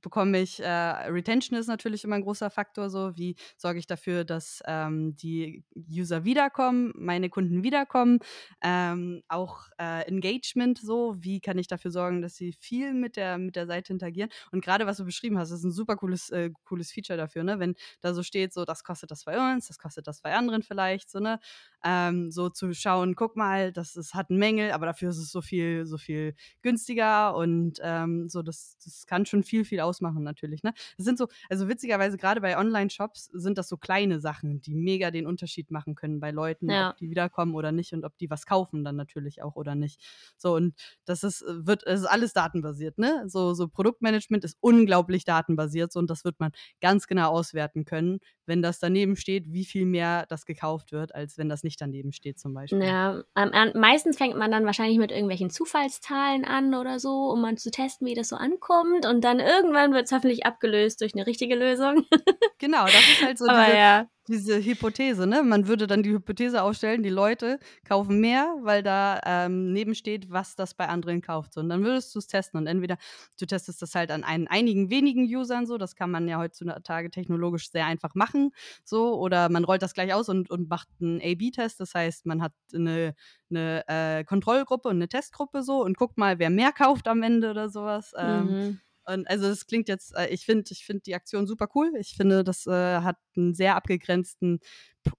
[0.00, 3.16] bekomme ich, äh, Retention ist natürlich immer ein großer Faktor, so.
[3.16, 8.20] Wie sorge ich dafür, dass ähm, die User wiederkommen, meine Kunden wiederkommen,
[8.62, 11.16] ähm, auch äh, Engagement, so.
[11.18, 14.30] Wie kann ich dafür sorgen, dass sie viel mit der, mit der Seite interagieren?
[14.52, 17.58] Und gerade was du beschrieben hast, ist ein super cooles, äh, cooles Feature dafür, ne,
[17.58, 20.62] wenn da so steht, so das kostet das bei uns, das kostet das bei anderen
[20.62, 21.40] vielleicht, so, ne,
[21.84, 25.30] ähm, so zu schauen, guck mal, das, das hat einen Mängel, aber dafür ist es
[25.30, 30.22] so viel, so viel günstiger und ähm, so, das, das kann schon viel, viel ausmachen
[30.22, 30.62] natürlich.
[30.62, 30.72] Ne?
[30.96, 35.10] Das sind so, also witzigerweise gerade bei Online-Shops sind das so kleine Sachen, die mega
[35.10, 36.90] den Unterschied machen können bei Leuten, ja.
[36.90, 40.00] ob die wiederkommen oder nicht und ob die was kaufen dann natürlich auch oder nicht.
[40.36, 40.74] So, und
[41.04, 43.24] das ist, wird, es ist alles datenbasiert, ne?
[43.26, 48.20] So, so Produktmanagement ist unglaublich datenbasiert so, und das wird man ganz genau auswerten können,
[48.46, 52.12] wenn das daneben steht, wie viel mehr das gekauft wird, als wenn das nicht daneben
[52.12, 52.82] steht zum Beispiel.
[52.82, 57.56] Ja, ähm, meistens fängt man dann wahrscheinlich mit irgendwelchen Zufallszahlen an oder so, um mal
[57.56, 59.06] zu testen, wie das so ankommt.
[59.06, 62.04] Und dann irgendwann wird es hoffentlich abgelöst durch eine richtige Lösung.
[62.58, 65.42] genau, das ist halt so diese, ja diese Hypothese, ne?
[65.42, 70.30] Man würde dann die Hypothese aufstellen, die Leute kaufen mehr, weil da ähm, neben steht,
[70.30, 71.54] was das bei anderen kauft.
[71.54, 71.60] So.
[71.60, 72.58] Und dann würdest du es testen.
[72.58, 72.96] Und entweder
[73.38, 77.10] du testest das halt an einen, einigen wenigen Usern so, das kann man ja heutzutage
[77.10, 78.50] technologisch sehr einfach machen.
[78.84, 81.80] So, oder man rollt das gleich aus und, und macht einen A-B-Test.
[81.80, 83.14] Das heißt, man hat eine,
[83.50, 87.50] eine äh, Kontrollgruppe und eine Testgruppe so und guckt mal, wer mehr kauft am Ende
[87.50, 88.12] oder sowas.
[88.18, 88.80] Ähm, mhm.
[89.06, 91.92] Und also das klingt jetzt, äh, ich finde, ich finde die Aktion super cool.
[91.98, 94.58] Ich finde, das äh, hat einen sehr abgegrenzten,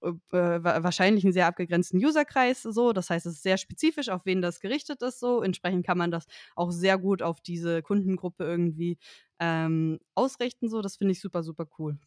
[0.02, 2.92] äh, wahrscheinlich einen sehr abgegrenzten Userkreis so.
[2.92, 5.42] Das heißt, es ist sehr spezifisch, auf wen das gerichtet ist so.
[5.42, 8.98] Entsprechend kann man das auch sehr gut auf diese Kundengruppe irgendwie
[9.40, 10.82] ähm, ausrichten so.
[10.82, 11.98] Das finde ich super, super cool.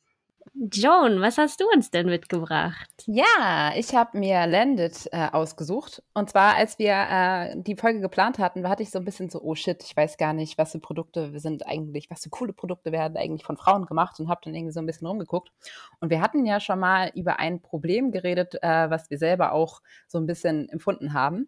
[0.54, 2.89] Joan, was hast du uns denn mitgebracht?
[3.06, 6.04] Ja, ich habe mir Landed äh, ausgesucht.
[6.13, 9.41] Und zwar, als wir äh, die Folge geplant hatten, hatte ich so ein bisschen so,
[9.41, 12.91] oh shit, ich weiß gar nicht, was für Produkte sind eigentlich, was für coole Produkte
[12.91, 15.51] werden eigentlich von Frauen gemacht und habe dann irgendwie so ein bisschen rumgeguckt.
[15.99, 19.82] Und wir hatten ja schon mal über ein Problem geredet, äh, was wir selber auch
[20.08, 21.47] so ein bisschen empfunden haben.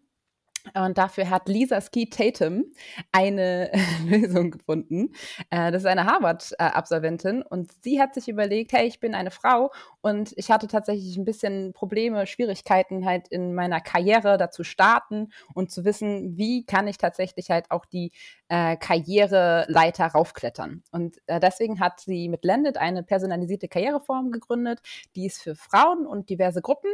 [0.72, 2.64] Und dafür hat Lisa Ski Tatum
[3.12, 3.70] eine
[4.06, 5.12] Lösung gefunden.
[5.50, 9.70] Äh, das ist eine Harvard-Absolventin und sie hat sich überlegt, hey, ich bin eine Frau
[10.00, 15.70] und ich hatte tatsächlich ein bisschen Probleme, Schwierigkeiten halt in meiner Karriere dazu starten und
[15.70, 18.12] zu wissen, wie kann ich tatsächlich halt auch die
[18.48, 20.82] äh, Karriereleiter raufklettern.
[20.90, 24.80] Und äh, deswegen hat sie mit Lendit eine personalisierte Karriereform gegründet,
[25.14, 26.90] die ist für Frauen und diverse Gruppen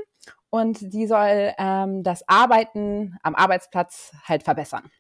[0.50, 4.90] und die soll ähm, das Arbeiten am Arbeitsplatz halt verbessern.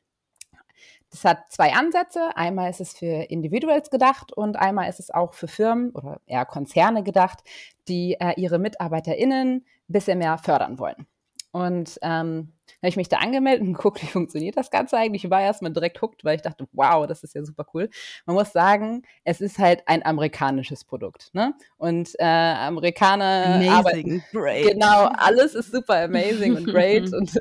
[1.10, 2.36] Das hat zwei Ansätze.
[2.36, 6.46] Einmal ist es für Individuals gedacht und einmal ist es auch für Firmen oder eher
[6.46, 7.40] Konzerne gedacht,
[7.88, 11.06] die äh, ihre MitarbeiterInnen ein bisschen mehr fördern wollen.
[11.50, 15.24] Und ähm, habe ich mich da angemeldet und geguckt, wie funktioniert das Ganze eigentlich.
[15.24, 17.90] Ich war erstmal direkt hooked, weil ich dachte, wow, das ist ja super cool.
[18.26, 21.30] Man muss sagen, es ist halt ein amerikanisches Produkt.
[21.32, 21.54] Ne?
[21.76, 24.66] Und äh, Amerikaner amazing, arbeiten, great.
[24.66, 27.12] Genau, alles ist super amazing und great.
[27.12, 27.38] und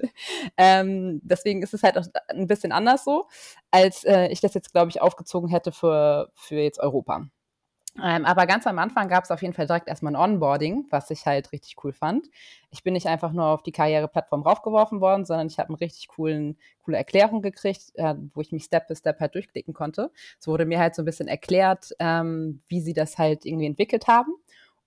[0.58, 3.28] ähm, deswegen ist es halt auch ein bisschen anders so,
[3.72, 7.28] als äh, ich das jetzt, glaube ich, aufgezogen hätte für, für jetzt Europa.
[8.04, 11.10] Ähm, aber ganz am Anfang gab es auf jeden Fall direkt erstmal ein Onboarding, was
[11.12, 12.28] ich halt richtig cool fand.
[12.72, 16.08] Ich bin nicht einfach nur auf die Karriereplattform raufgeworfen worden, sondern ich habe eine richtig
[16.10, 20.12] coolen, coole Erklärung gekriegt, äh, wo ich mich Step by Step halt durchklicken konnte.
[20.40, 24.08] Es wurde mir halt so ein bisschen erklärt, ähm, wie sie das halt irgendwie entwickelt
[24.08, 24.34] haben.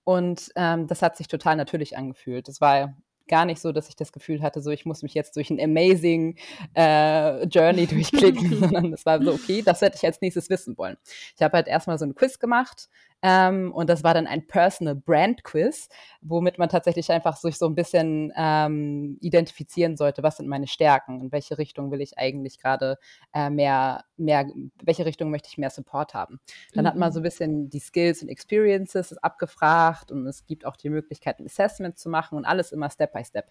[0.03, 2.47] Und ähm, das hat sich total natürlich angefühlt.
[2.47, 2.93] Das war
[3.27, 5.59] gar nicht so, dass ich das Gefühl hatte, so ich muss mich jetzt durch ein
[5.59, 6.37] amazing
[6.75, 10.97] äh, Journey durchklicken, sondern es war so, okay, das hätte ich als nächstes wissen wollen.
[11.35, 12.89] Ich habe halt erstmal so ein Quiz gemacht,
[13.25, 15.87] ähm, und das war dann ein Personal Brand Quiz,
[16.21, 21.21] womit man tatsächlich einfach sich so ein bisschen ähm, identifizieren sollte, was sind meine Stärken,
[21.21, 22.97] in welche Richtung will ich eigentlich gerade
[23.33, 24.45] äh, mehr, mehr,
[24.83, 26.41] welche Richtung möchte ich mehr Support haben.
[26.73, 26.87] Dann mhm.
[26.89, 27.13] hat man mhm.
[27.13, 31.45] so ein bisschen die Skills und Experiences abgefragt und es gibt auch die Möglichkeit, ein
[31.45, 33.47] Assessment zu machen und alles immer Step by Step.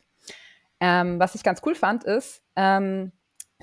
[0.81, 3.13] Ähm, was ich ganz cool fand, ist, ähm,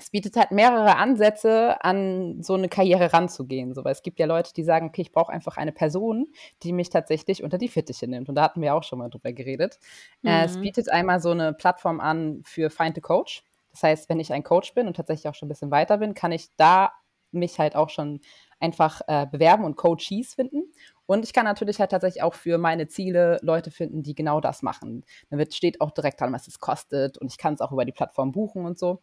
[0.00, 3.74] es bietet halt mehrere Ansätze, an so eine Karriere ranzugehen.
[3.74, 6.26] So, weil es gibt ja Leute, die sagen, okay, ich brauche einfach eine Person,
[6.62, 8.28] die mich tatsächlich unter die Fittiche nimmt.
[8.28, 9.78] Und da hatten wir auch schon mal drüber geredet.
[10.22, 10.30] Mhm.
[10.30, 10.62] Äh, es mhm.
[10.62, 13.44] bietet einmal so eine Plattform an für Find a Coach.
[13.72, 16.14] Das heißt, wenn ich ein Coach bin und tatsächlich auch schon ein bisschen weiter bin,
[16.14, 16.92] kann ich da
[17.32, 18.20] mich halt auch schon
[18.58, 20.72] einfach äh, bewerben und Coaches finden.
[21.06, 24.62] Und ich kann natürlich halt tatsächlich auch für meine Ziele Leute finden, die genau das
[24.62, 25.04] machen.
[25.28, 27.84] Dann wird, steht auch direkt dran, was es kostet und ich kann es auch über
[27.84, 29.00] die Plattform buchen und so.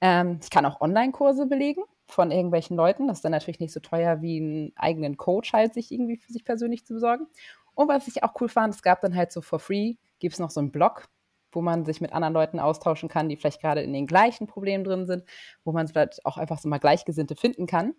[0.00, 3.08] Ähm, ich kann auch Online-Kurse belegen von irgendwelchen Leuten.
[3.08, 6.32] Das ist dann natürlich nicht so teuer wie einen eigenen Coach halt sich irgendwie für
[6.32, 7.26] sich persönlich zu besorgen.
[7.74, 10.40] Und was ich auch cool fand, es gab dann halt so for free, gibt es
[10.40, 11.08] noch so einen Blog,
[11.52, 14.84] wo man sich mit anderen Leuten austauschen kann, die vielleicht gerade in den gleichen Problemen
[14.84, 15.24] drin sind,
[15.64, 17.94] wo man vielleicht auch einfach so mal Gleichgesinnte finden kann.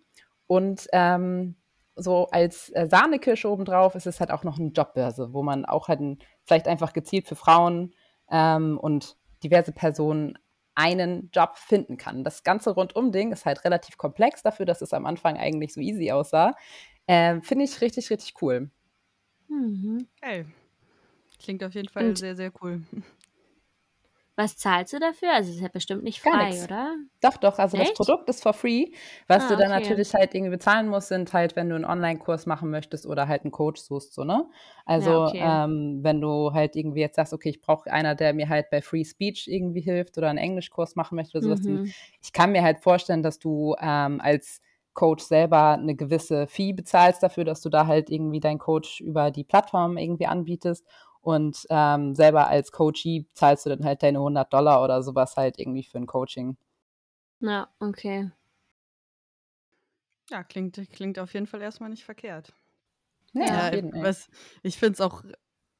[0.46, 1.56] Und ähm,
[1.96, 5.88] so als äh, Sahnekirsche obendrauf ist es halt auch noch eine Jobbörse, wo man auch
[5.88, 7.94] halt ein, vielleicht einfach gezielt für Frauen
[8.30, 10.38] ähm, und diverse Personen
[10.76, 12.22] einen Job finden kann.
[12.22, 16.12] Das ganze Rundum-Ding ist halt relativ komplex dafür, dass es am Anfang eigentlich so easy
[16.12, 16.54] aussah.
[17.06, 18.70] Äh, Finde ich richtig, richtig cool.
[19.48, 20.06] Mhm.
[20.20, 20.46] Geil.
[21.42, 22.82] Klingt auf jeden Fall Und sehr, sehr cool.
[24.38, 25.32] Was zahlst du dafür?
[25.32, 26.94] Also es ist ja bestimmt nicht frei, oder?
[27.22, 27.58] Doch, doch.
[27.58, 27.92] Also Echt?
[27.92, 28.88] das Produkt ist for free.
[29.28, 29.80] Was ah, du dann okay.
[29.80, 33.44] natürlich halt irgendwie bezahlen musst, sind halt, wenn du einen Online-Kurs machen möchtest oder halt
[33.44, 34.46] einen Coach suchst, so, ne?
[34.84, 35.40] Also ja, okay.
[35.42, 38.82] ähm, wenn du halt irgendwie jetzt sagst, okay, ich brauche einer, der mir halt bei
[38.82, 41.60] Free Speech irgendwie hilft oder einen Englischkurs machen möchte oder sowas.
[41.62, 41.90] Mhm.
[42.20, 44.60] Ich kann mir halt vorstellen, dass du ähm, als
[44.96, 49.30] Coach selber eine gewisse Fee bezahlst dafür, dass du da halt irgendwie deinen Coach über
[49.30, 50.84] die Plattform irgendwie anbietest
[51.26, 55.58] und ähm, selber als Coachie zahlst du dann halt deine 100 Dollar oder sowas halt
[55.58, 56.56] irgendwie für ein Coaching.
[57.40, 58.30] Ja, okay.
[60.30, 62.54] Ja, klingt, klingt auf jeden Fall erstmal nicht verkehrt.
[63.32, 64.28] Ja, ja was,
[64.62, 65.24] ich finde es auch,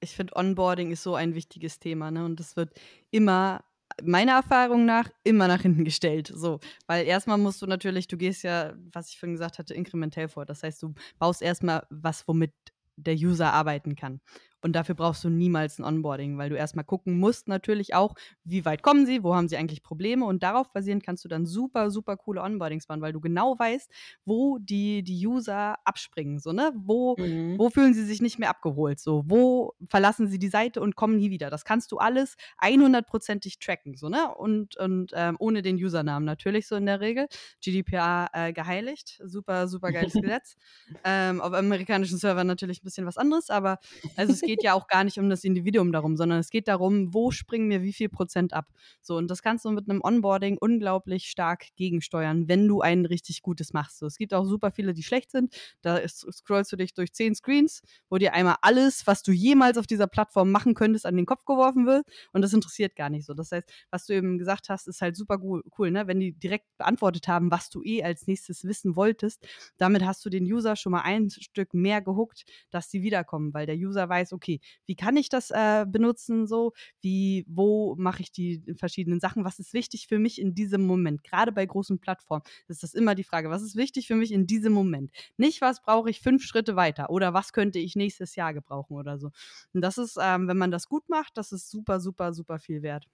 [0.00, 2.24] ich finde Onboarding ist so ein wichtiges Thema, ne?
[2.24, 2.74] Und das wird
[3.12, 3.64] immer,
[4.02, 6.32] meiner Erfahrung nach, immer nach hinten gestellt.
[6.34, 10.26] So, weil erstmal musst du natürlich, du gehst ja, was ich vorhin gesagt hatte, inkrementell
[10.26, 10.44] vor.
[10.44, 12.52] Das heißt, du baust erstmal was, womit
[12.96, 14.20] der User arbeiten kann.
[14.62, 18.14] Und dafür brauchst du niemals ein Onboarding, weil du erstmal gucken musst natürlich auch,
[18.44, 21.46] wie weit kommen sie, wo haben sie eigentlich Probleme und darauf basierend kannst du dann
[21.46, 23.90] super, super coole Onboardings machen, weil du genau weißt,
[24.24, 26.72] wo die, die User abspringen, so, ne?
[26.74, 27.58] Wo, mhm.
[27.58, 31.16] wo fühlen sie sich nicht mehr abgeholt, so, wo verlassen sie die Seite und kommen
[31.16, 31.50] nie wieder.
[31.50, 34.34] Das kannst du alles 100%ig tracken, so, ne?
[34.34, 37.26] Und, und ähm, ohne den Usernamen natürlich so in der Regel.
[37.62, 40.56] GDPR äh, geheiligt, super, super geiles Gesetz.
[41.04, 43.78] Ähm, auf amerikanischen Servern natürlich ein bisschen was anderes, aber
[44.16, 47.12] also es geht ja auch gar nicht um das Individuum darum, sondern es geht darum,
[47.12, 48.66] wo springen mir wie viel Prozent ab.
[49.02, 53.42] So, und das kannst du mit einem Onboarding unglaublich stark gegensteuern, wenn du ein richtig
[53.42, 53.98] gutes machst.
[53.98, 55.54] So, es gibt auch super viele, die schlecht sind.
[55.82, 59.78] Da ist, scrollst du dich durch zehn Screens, wo dir einmal alles, was du jemals
[59.78, 62.06] auf dieser Plattform machen könntest, an den Kopf geworfen wird.
[62.32, 63.34] Und das interessiert gar nicht so.
[63.34, 66.06] Das heißt, was du eben gesagt hast, ist halt super cool, ne?
[66.06, 70.30] Wenn die direkt beantwortet haben, was du eh als nächstes wissen wolltest, damit hast du
[70.30, 74.32] den User schon mal ein Stück mehr gehuckt, dass sie wiederkommen, weil der User weiß,
[74.36, 79.44] okay, wie kann ich das äh, benutzen, so, wie, wo mache ich die verschiedenen Sachen,
[79.44, 83.14] was ist wichtig für mich in diesem Moment, gerade bei großen Plattformen, ist das immer
[83.14, 85.10] die Frage, was ist wichtig für mich in diesem Moment?
[85.36, 89.18] Nicht, was brauche ich fünf Schritte weiter oder was könnte ich nächstes Jahr gebrauchen oder
[89.18, 89.30] so.
[89.72, 92.82] Und das ist, ähm, wenn man das gut macht, das ist super, super, super viel
[92.82, 93.06] wert.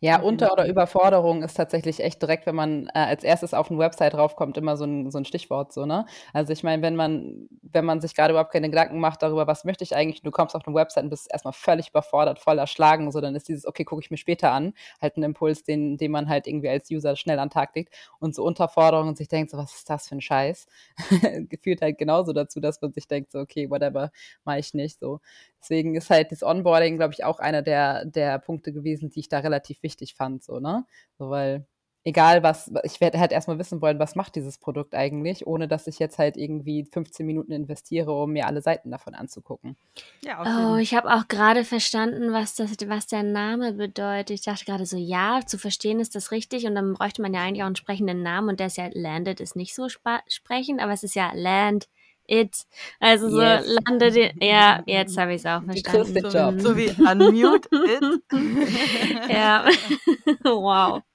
[0.00, 3.78] Ja, Unter- oder Überforderung ist tatsächlich echt direkt, wenn man äh, als erstes auf eine
[3.78, 6.06] Website draufkommt, immer so ein, so ein Stichwort, so, ne?
[6.32, 9.64] Also ich meine, wenn man, wenn man sich gerade überhaupt keine Gedanken macht darüber, was
[9.64, 13.10] möchte ich eigentlich, du kommst auf eine Website und bist erstmal völlig überfordert, voll erschlagen,
[13.10, 16.10] so, dann ist dieses, okay, gucke ich mir später an, halt ein Impuls, den, den
[16.12, 19.28] man halt irgendwie als User schnell an den Tag legt und so Unterforderung und sich
[19.28, 20.66] denkt, so, was ist das für ein Scheiß?
[21.48, 24.10] Gefühlt halt genauso dazu, dass man sich denkt, so, okay, whatever,
[24.44, 25.20] mache ich nicht, so.
[25.60, 29.28] Deswegen ist halt das Onboarding, glaube ich, auch einer der, der Punkte gewesen, die ich
[29.28, 30.86] da relativ wichtig fand, so, ne?
[31.18, 31.66] So, weil
[32.06, 35.88] egal was, ich werde halt erstmal wissen wollen, was macht dieses Produkt eigentlich, ohne dass
[35.88, 39.76] ich jetzt halt irgendwie 15 Minuten investiere, um mir alle Seiten davon anzugucken.
[40.20, 44.30] Ja, oh, ich habe auch gerade verstanden, was, das, was der Name bedeutet.
[44.30, 47.42] Ich dachte gerade so, ja, zu verstehen ist das richtig und dann bräuchte man ja
[47.42, 50.92] eigentlich auch einen sprechenden Namen und der ist ja Landed ist nicht so sprechend, aber
[50.92, 51.88] es ist ja Land
[52.28, 52.64] it.
[53.00, 53.66] Also so yes.
[53.66, 54.34] landet it.
[54.42, 56.30] Ja, jetzt habe ich es auch verstanden.
[56.30, 59.30] So, wie, so wie unmute it.
[59.30, 59.64] ja.
[60.44, 61.02] wow.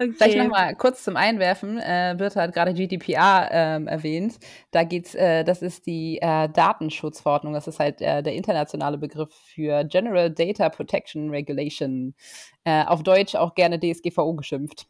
[0.00, 0.12] Okay.
[0.16, 1.76] Vielleicht nochmal kurz zum Einwerfen.
[1.78, 4.38] Äh, Birte hat gerade GDPR ähm, erwähnt.
[4.70, 7.52] Da geht's, äh, das ist die äh, Datenschutzverordnung.
[7.52, 12.14] Das ist halt äh, der internationale Begriff für General Data Protection Regulation.
[12.62, 14.86] Äh, auf Deutsch auch gerne DSGVO geschimpft.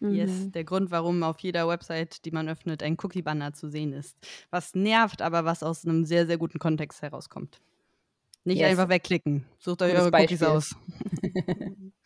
[0.00, 0.52] Yes, mhm.
[0.52, 4.16] der Grund, warum auf jeder Website, die man öffnet, ein Cookie-Banner zu sehen ist.
[4.50, 7.60] Was nervt, aber was aus einem sehr, sehr guten Kontext herauskommt.
[8.44, 8.70] Nicht yes.
[8.70, 9.44] einfach wegklicken.
[9.58, 10.76] Sucht euch eure Cookies aus.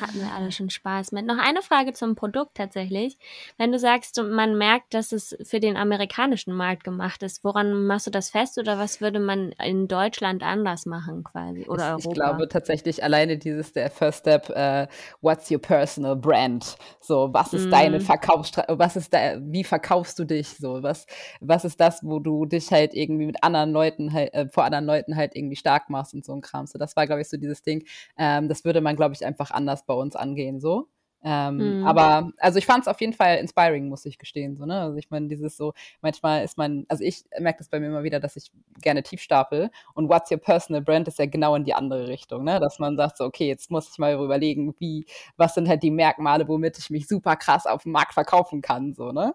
[0.00, 1.26] Hatten wir alle schon Spaß mit.
[1.26, 3.18] Noch eine Frage zum Produkt tatsächlich.
[3.58, 8.06] Wenn du sagst, man merkt, dass es für den amerikanischen Markt gemacht ist, woran machst
[8.06, 12.08] du das fest oder was würde man in Deutschland anders machen quasi oder Europa?
[12.08, 14.86] Ich glaube tatsächlich alleine dieses der First Step, uh,
[15.20, 16.76] what's your personal brand?
[17.00, 17.70] So, was ist mm.
[17.70, 20.48] deine Verkaufsstrategie, was ist da, wie verkaufst du dich?
[20.48, 21.06] So, was,
[21.40, 24.86] was ist das, wo du dich halt irgendwie mit anderen Leuten halt, äh, vor anderen
[24.86, 26.66] Leuten halt irgendwie stark machst und so ein Kram.
[26.66, 27.84] So, das war, glaube ich, so dieses Ding.
[28.16, 30.88] Ähm, das würde man, glaube ich, einfach anders bei uns angehen, so.
[31.26, 31.86] Ähm, mhm.
[31.86, 34.56] Aber also ich fand es auf jeden Fall inspiring, muss ich gestehen.
[34.56, 34.82] So, ne?
[34.82, 38.02] Also ich meine, dieses so, manchmal ist man, also ich merke das bei mir immer
[38.02, 41.64] wieder, dass ich gerne tief stapel und What's Your Personal Brand ist ja genau in
[41.64, 42.60] die andere Richtung, ne?
[42.60, 45.06] Dass man sagt so, okay, jetzt muss ich mal überlegen, wie,
[45.38, 48.92] was sind halt die Merkmale, womit ich mich super krass auf dem Markt verkaufen kann,
[48.92, 49.34] so, ne?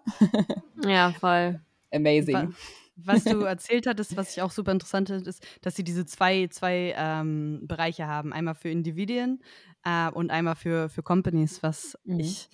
[0.86, 1.60] ja, voll.
[1.92, 2.54] Amazing
[3.04, 6.48] was du erzählt hattest, was ich auch super interessant finde, ist, dass sie diese zwei,
[6.48, 8.32] zwei ähm, Bereiche haben.
[8.32, 9.42] Einmal für Individuen
[9.84, 12.20] äh, und einmal für, für Companies, was mhm.
[12.20, 12.48] ich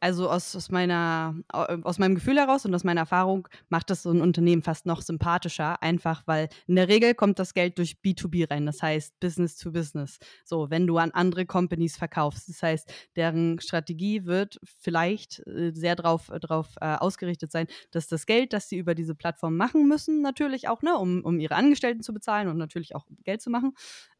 [0.00, 4.10] also aus, aus, meiner, aus meinem Gefühl heraus und aus meiner Erfahrung macht das so
[4.10, 8.50] ein Unternehmen fast noch sympathischer, einfach weil in der Regel kommt das Geld durch B2B
[8.50, 10.18] rein, das heißt Business to Business.
[10.44, 15.96] So, wenn du an andere Companies verkaufst, das heißt, deren Strategie wird vielleicht äh, sehr
[15.96, 20.22] darauf drauf, äh, ausgerichtet sein, dass das Geld, das sie über diese Plattform machen müssen,
[20.22, 23.74] natürlich auch, ne, um, um ihre Angestellten zu bezahlen und natürlich auch Geld zu machen,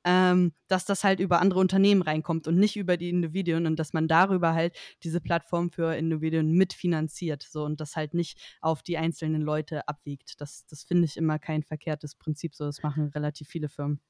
[0.05, 3.93] ähm, dass das halt über andere Unternehmen reinkommt und nicht über die Individuen und dass
[3.93, 8.99] man darüber halt diese Plattform für Individuen mitfinanziert so und das halt nicht auf die
[8.99, 10.41] einzelnen Leute abwiegt.
[10.41, 14.01] Das, das finde ich immer kein verkehrtes Prinzip, so das machen relativ viele Firmen.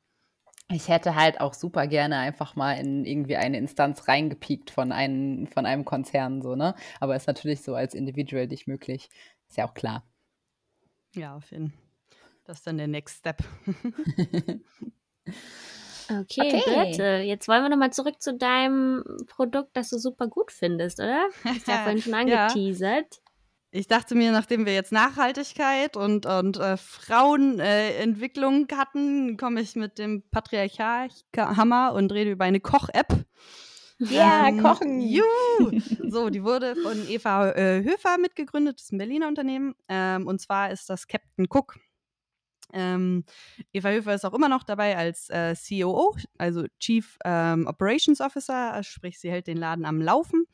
[0.73, 5.49] Ich hätte halt auch super gerne einfach mal in irgendwie eine Instanz reingepiekt von einem,
[5.49, 6.77] von einem Konzern, so, ne?
[7.01, 9.09] Aber ist natürlich so als Individual nicht möglich.
[9.49, 10.05] Ist ja auch klar.
[11.13, 11.81] Ja, auf jeden Fall.
[12.45, 13.43] Das ist dann der Next Step.
[16.11, 16.63] Okay, okay.
[16.67, 21.29] Birte, jetzt wollen wir nochmal zurück zu deinem Produkt, das du super gut findest, oder?
[21.45, 23.21] Hast ja vorhin schon angeteasert.
[23.71, 29.77] ich dachte mir, nachdem wir jetzt Nachhaltigkeit und, und äh, Frauenentwicklung äh, hatten, komme ich
[29.77, 33.25] mit dem Patriarchat-Hammer und rede über eine Koch-App.
[34.01, 35.01] Ja, ähm, kochen.
[35.01, 35.81] Juhu.
[36.11, 39.75] So, die wurde von Eva äh, Höfer mitgegründet, das ist ein Berliner Unternehmen.
[39.89, 41.77] Ähm, und zwar ist das Captain Cook.
[42.73, 43.25] Ähm,
[43.73, 48.83] Eva Höfer ist auch immer noch dabei als äh, COO, also Chief ähm, Operations Officer,
[48.83, 50.45] sprich, sie hält den Laden am Laufen.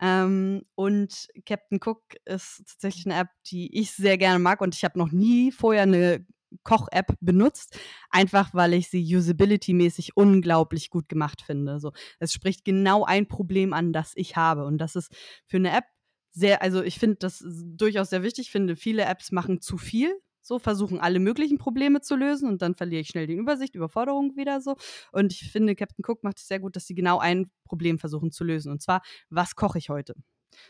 [0.00, 4.84] Ähm, und Captain Cook ist tatsächlich eine App, die ich sehr gerne mag und ich
[4.84, 6.24] habe noch nie vorher eine
[6.64, 7.78] Koch-App benutzt,
[8.10, 11.80] einfach weil ich sie usability-mäßig unglaublich gut gemacht finde.
[11.80, 14.64] So, es spricht genau ein Problem an, das ich habe.
[14.64, 15.12] Und das ist
[15.46, 15.84] für eine App
[16.30, 18.46] sehr, also ich finde das durchaus sehr wichtig.
[18.46, 20.14] Ich finde, viele Apps machen zu viel.
[20.48, 24.34] So, versuchen alle möglichen Probleme zu lösen und dann verliere ich schnell die Übersicht, Überforderung
[24.34, 24.76] wieder so.
[25.12, 28.32] Und ich finde, Captain Cook macht es sehr gut, dass sie genau ein Problem versuchen
[28.32, 28.72] zu lösen.
[28.72, 30.14] Und zwar, was koche ich heute?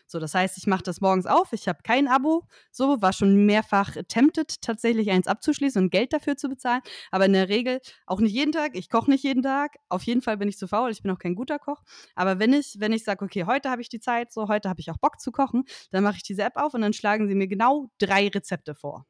[0.08, 3.46] So, das heißt, ich mache das morgens auf, ich habe kein Abo, so war schon
[3.46, 6.82] mehrfach tempted, tatsächlich eins abzuschließen und Geld dafür zu bezahlen.
[7.12, 8.72] Aber in der Regel auch nicht jeden Tag.
[8.74, 9.76] Ich koche nicht jeden Tag.
[9.88, 10.90] Auf jeden Fall bin ich zu faul.
[10.90, 11.82] Ich bin auch kein guter Koch.
[12.16, 14.80] Aber wenn ich, wenn ich sage, okay, heute habe ich die Zeit, so heute habe
[14.80, 17.36] ich auch Bock zu kochen, dann mache ich diese App auf und dann schlagen sie
[17.36, 19.06] mir genau drei Rezepte vor.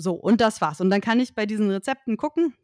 [0.00, 0.80] So, und das war's.
[0.80, 2.54] Und dann kann ich bei diesen Rezepten gucken,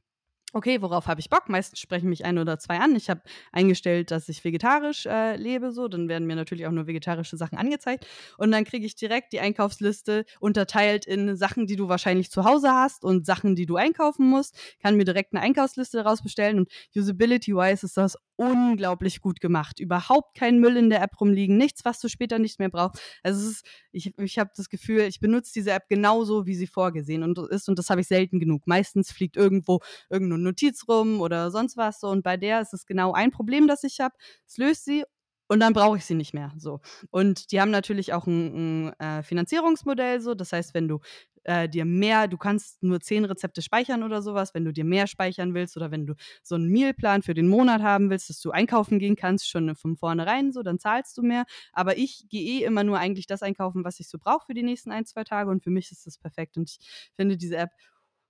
[0.52, 1.48] okay, worauf habe ich Bock?
[1.50, 2.96] Meistens sprechen mich ein oder zwei an.
[2.96, 3.20] Ich habe
[3.52, 7.58] eingestellt, dass ich vegetarisch äh, lebe, so, dann werden mir natürlich auch nur vegetarische Sachen
[7.58, 8.06] angezeigt.
[8.38, 12.70] Und dann kriege ich direkt die Einkaufsliste unterteilt in Sachen, die du wahrscheinlich zu Hause
[12.72, 14.56] hast und Sachen, die du einkaufen musst.
[14.80, 19.80] Kann mir direkt eine Einkaufsliste daraus bestellen und usability-wise ist das unglaublich gut gemacht.
[19.80, 23.00] Überhaupt kein Müll in der App rumliegen, nichts, was du später nicht mehr brauchst.
[23.22, 27.22] Also ist, ich, ich habe das Gefühl, ich benutze diese App genauso, wie sie vorgesehen
[27.22, 28.66] und ist und das habe ich selten genug.
[28.66, 29.80] Meistens fliegt irgendwo
[30.10, 33.66] irgendeine Notiz rum oder sonst was so und bei der ist es genau ein Problem,
[33.66, 34.14] das ich habe.
[34.46, 35.04] Es löst sie
[35.48, 36.52] und dann brauche ich sie nicht mehr.
[36.58, 36.80] So.
[37.10, 40.34] Und die haben natürlich auch ein, ein äh, Finanzierungsmodell, so.
[40.34, 41.00] Das heißt, wenn du
[41.46, 45.06] äh, dir mehr, du kannst nur zehn Rezepte speichern oder sowas, wenn du dir mehr
[45.06, 48.50] speichern willst oder wenn du so einen Mealplan für den Monat haben willst, dass du
[48.50, 51.44] einkaufen gehen kannst, schon von vornherein so, dann zahlst du mehr.
[51.72, 54.62] Aber ich gehe eh immer nur eigentlich das einkaufen, was ich so brauche für die
[54.62, 56.56] nächsten ein, zwei Tage und für mich ist das perfekt.
[56.56, 56.78] Und ich
[57.14, 57.70] finde diese App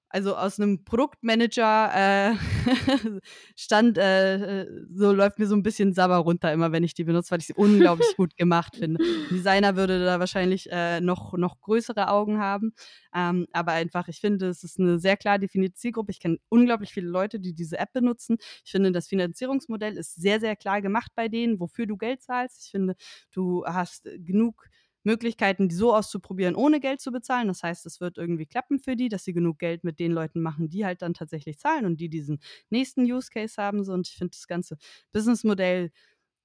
[0.09, 2.35] also aus einem Produktmanager äh,
[3.57, 7.33] stand, äh, so läuft mir so ein bisschen Sabber runter, immer wenn ich die benutze,
[7.33, 9.03] weil ich sie unglaublich gut gemacht finde.
[9.03, 12.73] Ein Designer würde da wahrscheinlich äh, noch, noch größere Augen haben.
[13.15, 16.13] Ähm, aber einfach, ich finde, es ist eine sehr klar definierte Zielgruppe.
[16.13, 18.37] Ich kenne unglaublich viele Leute, die diese App benutzen.
[18.65, 22.65] Ich finde, das Finanzierungsmodell ist sehr, sehr klar gemacht bei denen, wofür du Geld zahlst.
[22.65, 22.95] Ich finde,
[23.33, 24.69] du hast genug
[25.07, 27.49] Möglichkeiten, die so auszuprobieren, ohne Geld zu bezahlen.
[27.49, 30.43] Das heißt, es wird irgendwie klappen für die, dass sie genug Geld mit den Leuten
[30.43, 33.89] machen, die halt dann tatsächlich zahlen und die diesen nächsten Use Case haben.
[33.89, 34.77] Und ich finde das ganze
[35.13, 35.93] Businessmodell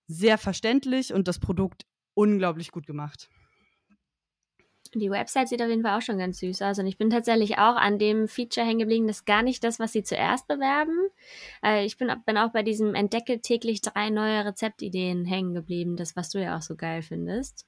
[0.08, 3.30] sehr verständlich und das Produkt unglaublich gut gemacht.
[4.94, 6.78] Die Website sieht auf jeden Fall auch schon ganz süß aus.
[6.78, 9.80] Und ich bin tatsächlich auch an dem Feature hängen geblieben, das ist gar nicht das,
[9.80, 11.10] was sie zuerst bewerben.
[11.64, 16.16] Äh, ich bin, bin, auch bei diesem Entdecke täglich drei neue Rezeptideen hängen geblieben, das,
[16.18, 17.66] was du ja auch so geil findest.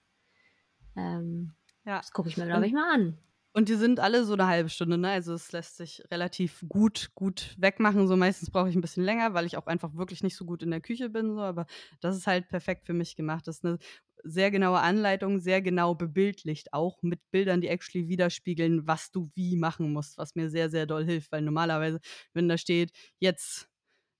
[0.95, 1.53] Ähm,
[1.85, 1.97] ja.
[1.97, 3.17] Das gucke ich mir, glaube ich, mal an.
[3.55, 5.09] Und die sind alle so eine halbe Stunde, ne?
[5.11, 8.07] Also es lässt sich relativ gut, gut wegmachen.
[8.07, 10.63] So meistens brauche ich ein bisschen länger, weil ich auch einfach wirklich nicht so gut
[10.63, 11.35] in der Küche bin.
[11.35, 11.67] So, aber
[12.01, 13.47] das ist halt perfekt für mich gemacht.
[13.47, 13.77] Das ist eine
[14.23, 19.55] sehr genaue Anleitung, sehr genau bebildlicht, auch mit Bildern, die actually widerspiegeln, was du wie
[19.55, 21.31] machen musst, was mir sehr, sehr doll hilft.
[21.31, 21.99] Weil normalerweise,
[22.33, 23.69] wenn da steht, jetzt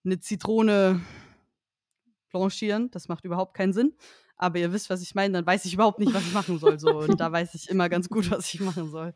[0.06, 1.02] eine Zitrone
[2.30, 3.96] blanchieren, das macht überhaupt keinen Sinn
[4.44, 6.78] aber ihr wisst, was ich meine, dann weiß ich überhaupt nicht, was ich machen soll.
[6.78, 7.00] So.
[7.00, 9.14] Und da weiß ich immer ganz gut, was ich machen soll.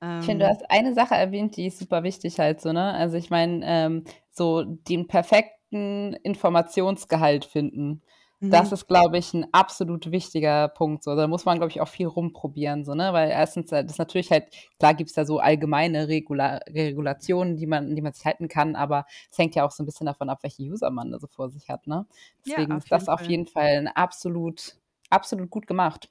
[0.00, 2.94] Ähm, ich finde, du hast eine Sache erwähnt, die ist super wichtig halt so, ne?
[2.94, 8.02] Also ich meine, ähm, so den perfekten Informationsgehalt finden.
[8.42, 8.74] Das mhm.
[8.74, 11.04] ist, glaube ich, ein absolut wichtiger Punkt.
[11.04, 11.14] So.
[11.14, 12.86] Da muss man, glaube ich, auch viel rumprobieren.
[12.86, 13.12] So, ne?
[13.12, 17.56] Weil erstens, äh, das ist natürlich halt, klar gibt es da so allgemeine Regula Regulationen,
[17.58, 20.06] die man, die man sich halten kann, aber es hängt ja auch so ein bisschen
[20.06, 21.86] davon ab, welche User man da so vor sich hat.
[21.86, 22.06] Ne?
[22.46, 24.76] Deswegen ja, ist das auf jeden Fall ein absolut,
[25.10, 26.08] absolut gut gemacht.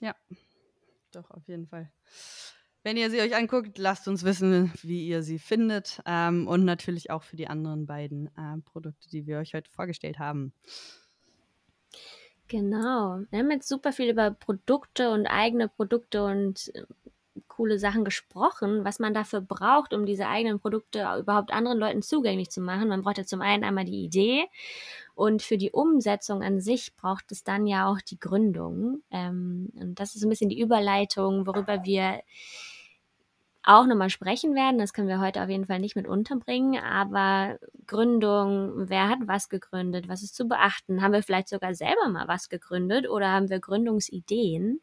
[0.00, 0.16] Ja,
[1.12, 1.88] doch, auf jeden Fall.
[2.82, 6.02] Wenn ihr sie euch anguckt, lasst uns wissen, wie ihr sie findet.
[6.04, 10.18] Ähm, und natürlich auch für die anderen beiden äh, Produkte, die wir euch heute vorgestellt
[10.18, 10.52] haben.
[12.48, 13.20] Genau.
[13.30, 16.84] Wir haben jetzt super viel über Produkte und eigene Produkte und äh,
[17.48, 22.50] coole Sachen gesprochen, was man dafür braucht, um diese eigenen Produkte überhaupt anderen Leuten zugänglich
[22.50, 22.88] zu machen.
[22.88, 24.44] Man braucht ja zum einen einmal die Idee
[25.14, 29.02] und für die Umsetzung an sich braucht es dann ja auch die Gründung.
[29.10, 32.20] Ähm, und das ist ein bisschen die Überleitung, worüber wir
[33.64, 34.78] auch nochmal sprechen werden.
[34.78, 39.48] Das können wir heute auf jeden Fall nicht mit unterbringen, aber Gründung, wer hat was
[39.48, 41.02] gegründet, was ist zu beachten?
[41.02, 44.80] Haben wir vielleicht sogar selber mal was gegründet oder haben wir Gründungsideen?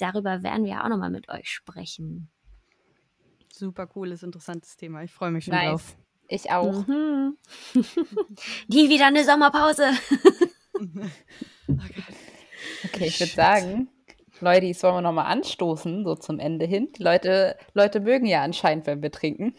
[0.00, 2.30] darüber werden wir auch nochmal mit euch sprechen.
[3.52, 5.02] Super cooles, interessantes Thema.
[5.02, 5.70] Ich freue mich schon Nice.
[5.70, 5.96] drauf.
[6.28, 6.86] Ich auch.
[6.86, 7.36] Mhm.
[8.68, 9.88] Nie wieder eine Sommerpause.
[12.84, 13.88] Okay, ich würde sagen,
[14.40, 16.92] Leute, das wollen wir nochmal anstoßen, so zum Ende hin.
[16.96, 19.54] Die Leute, Leute mögen ja anscheinend, wenn wir trinken.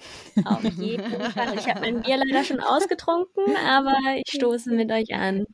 [0.45, 1.57] Auf jeden Fall.
[1.57, 5.45] Ich habe mein Bier leider schon ausgetrunken, aber ich stoße mit euch an.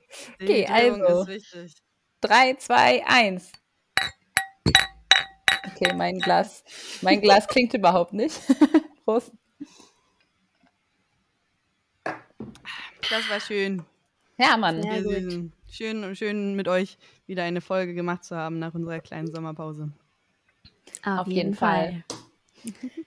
[0.42, 1.22] Okay, also.
[1.22, 1.74] ist wichtig.
[2.22, 3.52] 3, 2, 1.
[5.68, 6.64] Okay, mein Glas,
[7.02, 8.40] mein Glas klingt überhaupt nicht.
[9.06, 9.32] Prost.
[12.04, 13.84] Das war schön.
[14.38, 14.82] Ja, Mann.
[14.82, 15.52] Sehr gut.
[15.70, 16.98] Schön, schön mit euch
[17.28, 19.92] wieder eine Folge gemacht zu haben nach unserer kleinen Sommerpause.
[21.04, 22.04] Auf jeden Fall.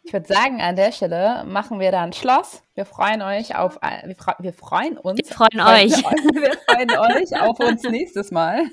[0.04, 2.62] Ich würde sagen, an der Stelle machen wir dann Schloss.
[2.74, 5.18] Wir freuen euch auf, wir, fre wir freuen uns.
[5.18, 5.92] Wir freuen euch.
[5.92, 8.62] Wir freuen euch auf uns nächstes Mal.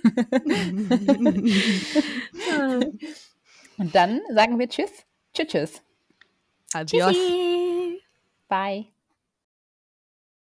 [3.78, 4.92] Und dann sagen wir Tschüss.
[5.34, 5.82] Tschüss, tschüss.
[6.74, 7.14] Adios.
[7.14, 8.02] Tschüssi.
[8.48, 8.95] Bye.